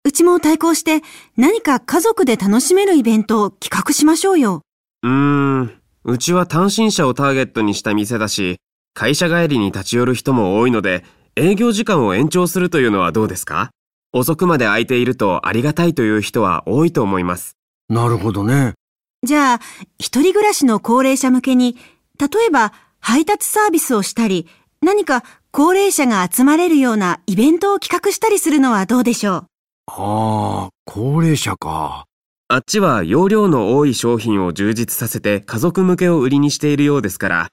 [0.05, 1.01] うちも対抗して
[1.37, 4.63] 何か家族で楽しめるイベントを企画しましょうよ。
[5.03, 5.73] うーん、
[6.05, 8.61] うちは単身者をターゲットにした店だし、
[8.95, 13.71] 会社帰りに立ち寄る人も多いので、営業時間を延長するというのはどうですか？
[14.13, 17.57] 遅くまで空いているとありがたいという人は多いと思います。
[17.89, 18.75] なるほどね。
[19.23, 19.61] じゃあ、
[19.99, 21.79] 一人暮らしの高齢者向けに、
[22.21, 24.47] 例えば配達サービスをしたり、
[24.83, 29.45] 何か高齢者が集まれるようなイベントを企画したりするのはどうでしょう？
[29.87, 32.05] ああ、高齢者か。
[32.49, 37.49] あっちは容量の多い商品を充実させて家族向けを売りにしているようですから、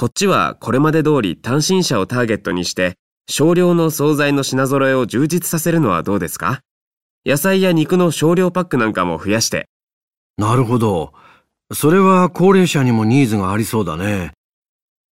[0.00, 2.94] こっちはこれまで通り単身者をターゲットにして、
[3.28, 6.62] 少量の惣菜の品揃えを充実させるのはどうですか？
[7.26, 9.68] 野菜や肉の少量パックなんかも増やして。
[10.38, 11.12] なるほど。
[11.74, 14.32] それは高齢者にもニーズがありそうだね。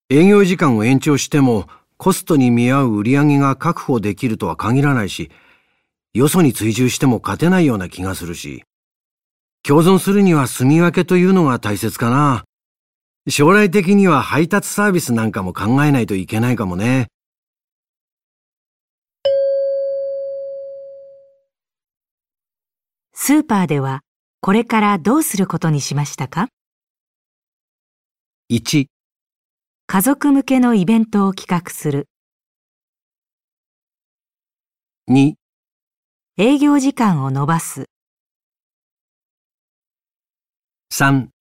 [0.08, 1.66] 営業時間を延長しても
[1.96, 5.32] コストに見合う売り上げが確保できるとは限らないし、
[6.14, 8.62] よそに追従しても勝てないような気がするし、
[9.64, 12.44] 共存するには住み分けというのが大切かな。
[13.28, 17.08] 将来的には配達サービスなんかも考えないといけないかもね。
[23.12, 24.02] スーパーでは
[24.40, 26.48] これからどうすることにしましたか
[28.48, 28.86] ?1
[29.88, 32.08] 家族向けのイベントを企画する。
[35.10, 35.34] 2
[36.36, 37.86] 営業時間を延ばす。
[40.92, 41.35] 3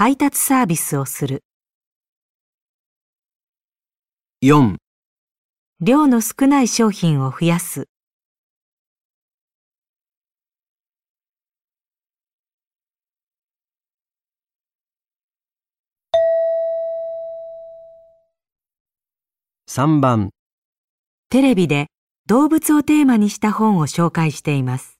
[0.00, 1.42] 配達サービスをする。
[4.44, 4.76] 4
[5.80, 7.88] 量の少ない商品を増やす。
[19.68, 20.30] 3番
[21.28, 21.88] テレビで
[22.26, 24.97] 動物をテーマにした本を紹介しています。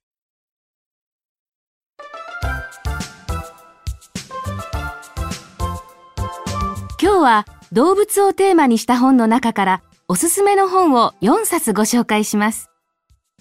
[7.19, 12.71] 今日は動物をテーマにした本の中からおすすめの本を4冊ご紹介します。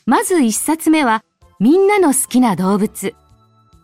[0.08, 1.24] まず1冊目は
[1.60, 3.14] みんなの好きな動物。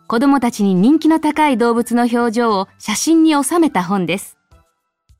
[0.08, 4.36] 子供たちに人気の高い動物の表情を写真に収めた本です。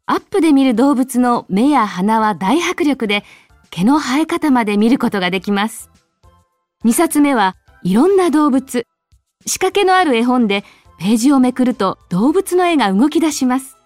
[0.06, 3.22] アップで見る動物の目や鼻は大迫力で
[3.70, 5.88] 毛の生え方まで見ることができます。
[6.84, 7.54] 2冊目は
[7.84, 8.88] いろんな動物。
[9.46, 10.64] 仕掛けのある絵本で
[10.98, 13.76] ページをめくると動物の絵が動き出します。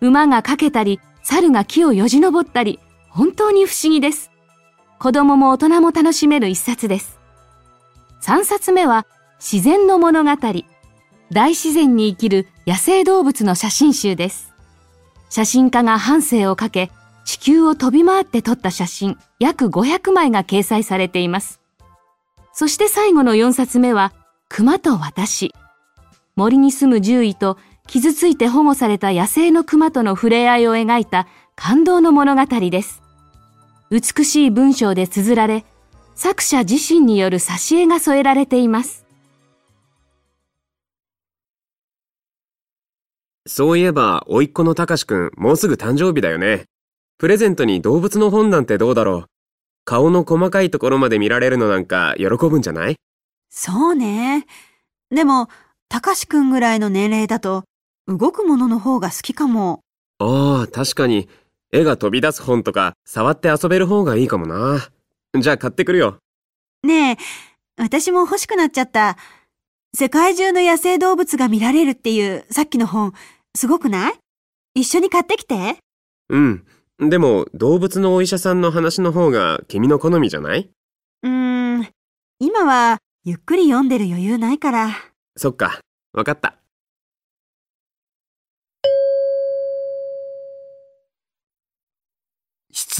[0.00, 4.30] 馬がかけたり、猿が木をよじ登ったり、本当に不思議です。
[4.98, 7.18] 子供も大人も楽しめる一冊です。
[8.22, 9.06] 3冊目は、
[9.38, 10.30] 自然の物語。
[11.32, 14.52] 大自然に生きる野生動物の写真集です。
[15.28, 16.90] 写真家が半生をかけ、
[17.24, 21.60] 地球を飛び回って撮った写真約500枚が掲載されています。
[22.52, 24.12] そして最後の4冊目は、
[24.48, 25.54] 熊と私。
[26.36, 27.58] 森に住む獣医と
[27.90, 31.26] 傷ついて保護された野生の熊との触れ合いを描いた
[31.56, 33.02] 感動の物語です。
[33.90, 35.64] 美しい文章で綴られ、
[36.14, 39.04] 作者自身による挿絵が添えられています。
[43.48, 46.66] そういえば、甥っ子のたかしくん、もうすぐ誕生日だよね。
[47.18, 49.24] プレゼントに動物の本なんてどうだろう。
[49.84, 52.94] 顔の細かいところまで見られるのなんか喜ぶんじゃない？
[53.48, 54.46] そうね。
[55.10, 55.48] でも、
[55.88, 57.64] たかしくんぐらいの年齢だと、
[58.10, 59.80] 動くものの方が好きかも。
[60.18, 61.28] ああ、確かに。
[61.72, 64.90] 絵が飛び出す本とか、触って遊べる方がいいかもな。
[65.38, 66.18] じゃあ買ってくるよ。
[66.82, 67.16] ねえ、
[67.76, 69.16] 私も欲しくなっちゃった。
[69.94, 73.12] 世界中の野生動物が見られるっていうさっきの本、
[73.56, 74.14] すごくない？
[74.74, 75.78] 一緒に買ってきて。
[76.28, 76.64] うん。
[76.98, 80.68] でも、動物のお医者さんの話の方が君の好みじゃない？
[81.22, 81.88] うーん、
[82.38, 84.90] 今はゆっくり読んでる余裕ないから。
[85.36, 85.80] そっか。
[86.12, 86.56] わかった。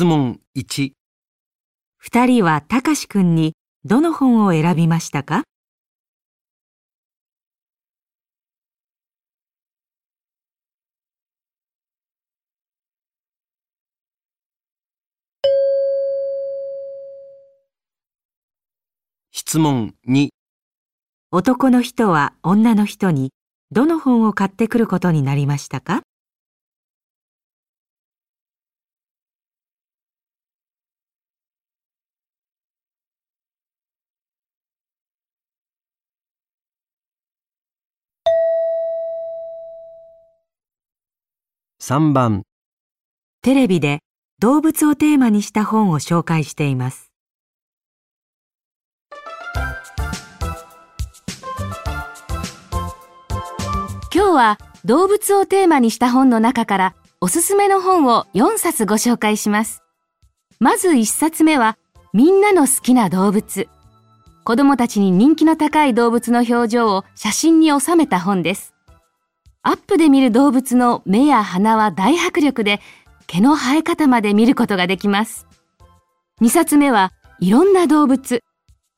[0.01, 0.92] 質問1、
[1.98, 3.53] 二人はたかしくんに
[3.84, 5.42] どの本を選びましたか？
[19.32, 20.30] 質問2、
[21.30, 23.32] 男の人は女の人に
[23.70, 26.01] どの本を買ってくることになりましたか？
[41.91, 42.45] 3番、
[43.43, 43.99] テレビで
[44.38, 47.11] 動物をテーマにした本を紹介しています。
[54.14, 59.82] 今日は動物をテーマにした本の中からおすすめの本を4冊ご紹介します。
[60.61, 61.76] まず1冊目は
[62.12, 63.68] みんなの好きな動物。
[64.45, 68.76] 子供たちに人気の高い動物の表情を写真に収めた本です。
[69.62, 72.80] アップで見る動物の目や鼻は大迫力で
[73.26, 75.46] 毛の生え方まで見ることができます。
[76.40, 78.42] 2冊目はいろんな動物。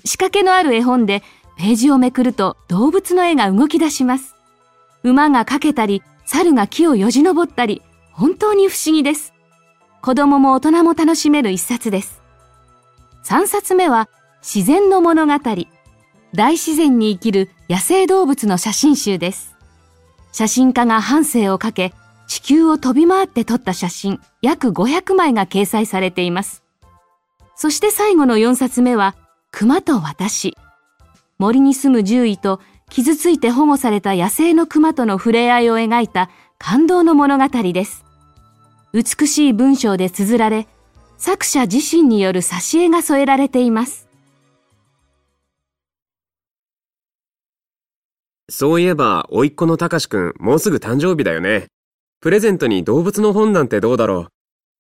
[0.04, 1.22] 仕掛けのある絵本で
[1.58, 4.36] ページをめくると動物の絵が動き出します。
[5.02, 7.82] 馬がかけたり、猿が木をよじ登ったり、
[8.12, 9.34] 本当に不思議です。
[10.00, 12.22] 子供も大人も楽しめる一冊です。
[13.24, 14.08] 3冊目は、
[14.42, 15.34] 自然の物語。
[16.34, 19.51] 大自然に生きる野生動物の写真集です。
[20.32, 21.92] 写真家が半生をかけ、
[22.26, 26.62] 地球を飛び回って撮った写真、約500枚が掲載されています。
[27.54, 29.14] そして最後の4冊目は、
[29.50, 30.56] 熊と私。
[31.38, 38.04] 森に住む獣医と傷ついて保護された野生の熊との触れ合いを描いた感動の物語です。
[38.92, 40.66] 美しい文章で綴られ、
[41.18, 44.08] 作者自身による挿絵が添えられています。
[48.52, 51.68] そういえば、甥っ子のたかしくん、もうすぐ誕生日だよね。
[52.20, 54.28] プレゼントに動物の本なんてどうだろう。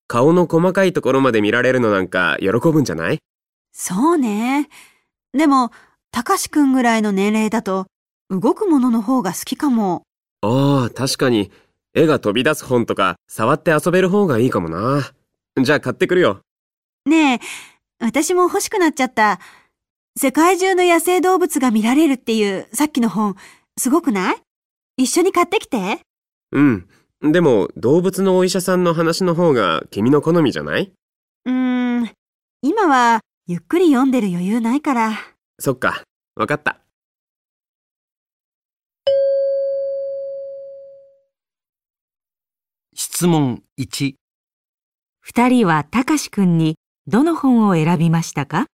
[0.08, 3.18] 顔の細かいところまで見られるのなんか喜ぶんじゃない？
[3.72, 4.68] そうね。
[5.32, 5.70] でも、
[6.10, 7.86] たかしくんぐらいの年齢だと、
[8.28, 10.02] 動くものの方が好きかも。
[10.42, 11.50] ああ、確かに。
[11.94, 15.12] 絵が飛び出す本とか、触って遊べる方がいいかもな。
[15.62, 16.40] じゃあ買ってくるよ。
[17.06, 17.40] ねえ、
[18.00, 19.40] 私も欲しくなっちゃった。
[20.14, 23.34] 世界中の野生動物が見られるっていうさっきの本、
[23.78, 24.36] すごくない？
[24.96, 26.00] 一緒に買ってきて。
[26.52, 26.88] うん。
[27.22, 30.92] でも、動物のお医者さんの話の方が君の好みじゃない？
[31.46, 32.10] うーん、
[32.60, 35.12] 今はゆっくり読んでる余裕ないから。
[35.58, 36.02] そっか。
[36.36, 36.78] わかった。
[42.94, 44.14] 質問1、
[45.20, 48.66] 二人はたかしくんにどの本を選びましたか？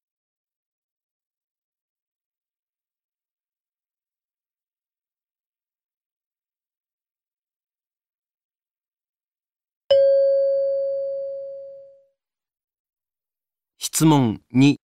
[13.96, 14.76] 質問2、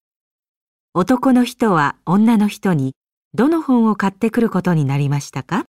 [0.95, 2.95] 男の人は女の人に
[3.35, 5.67] どの本を買ってくることになりましたか？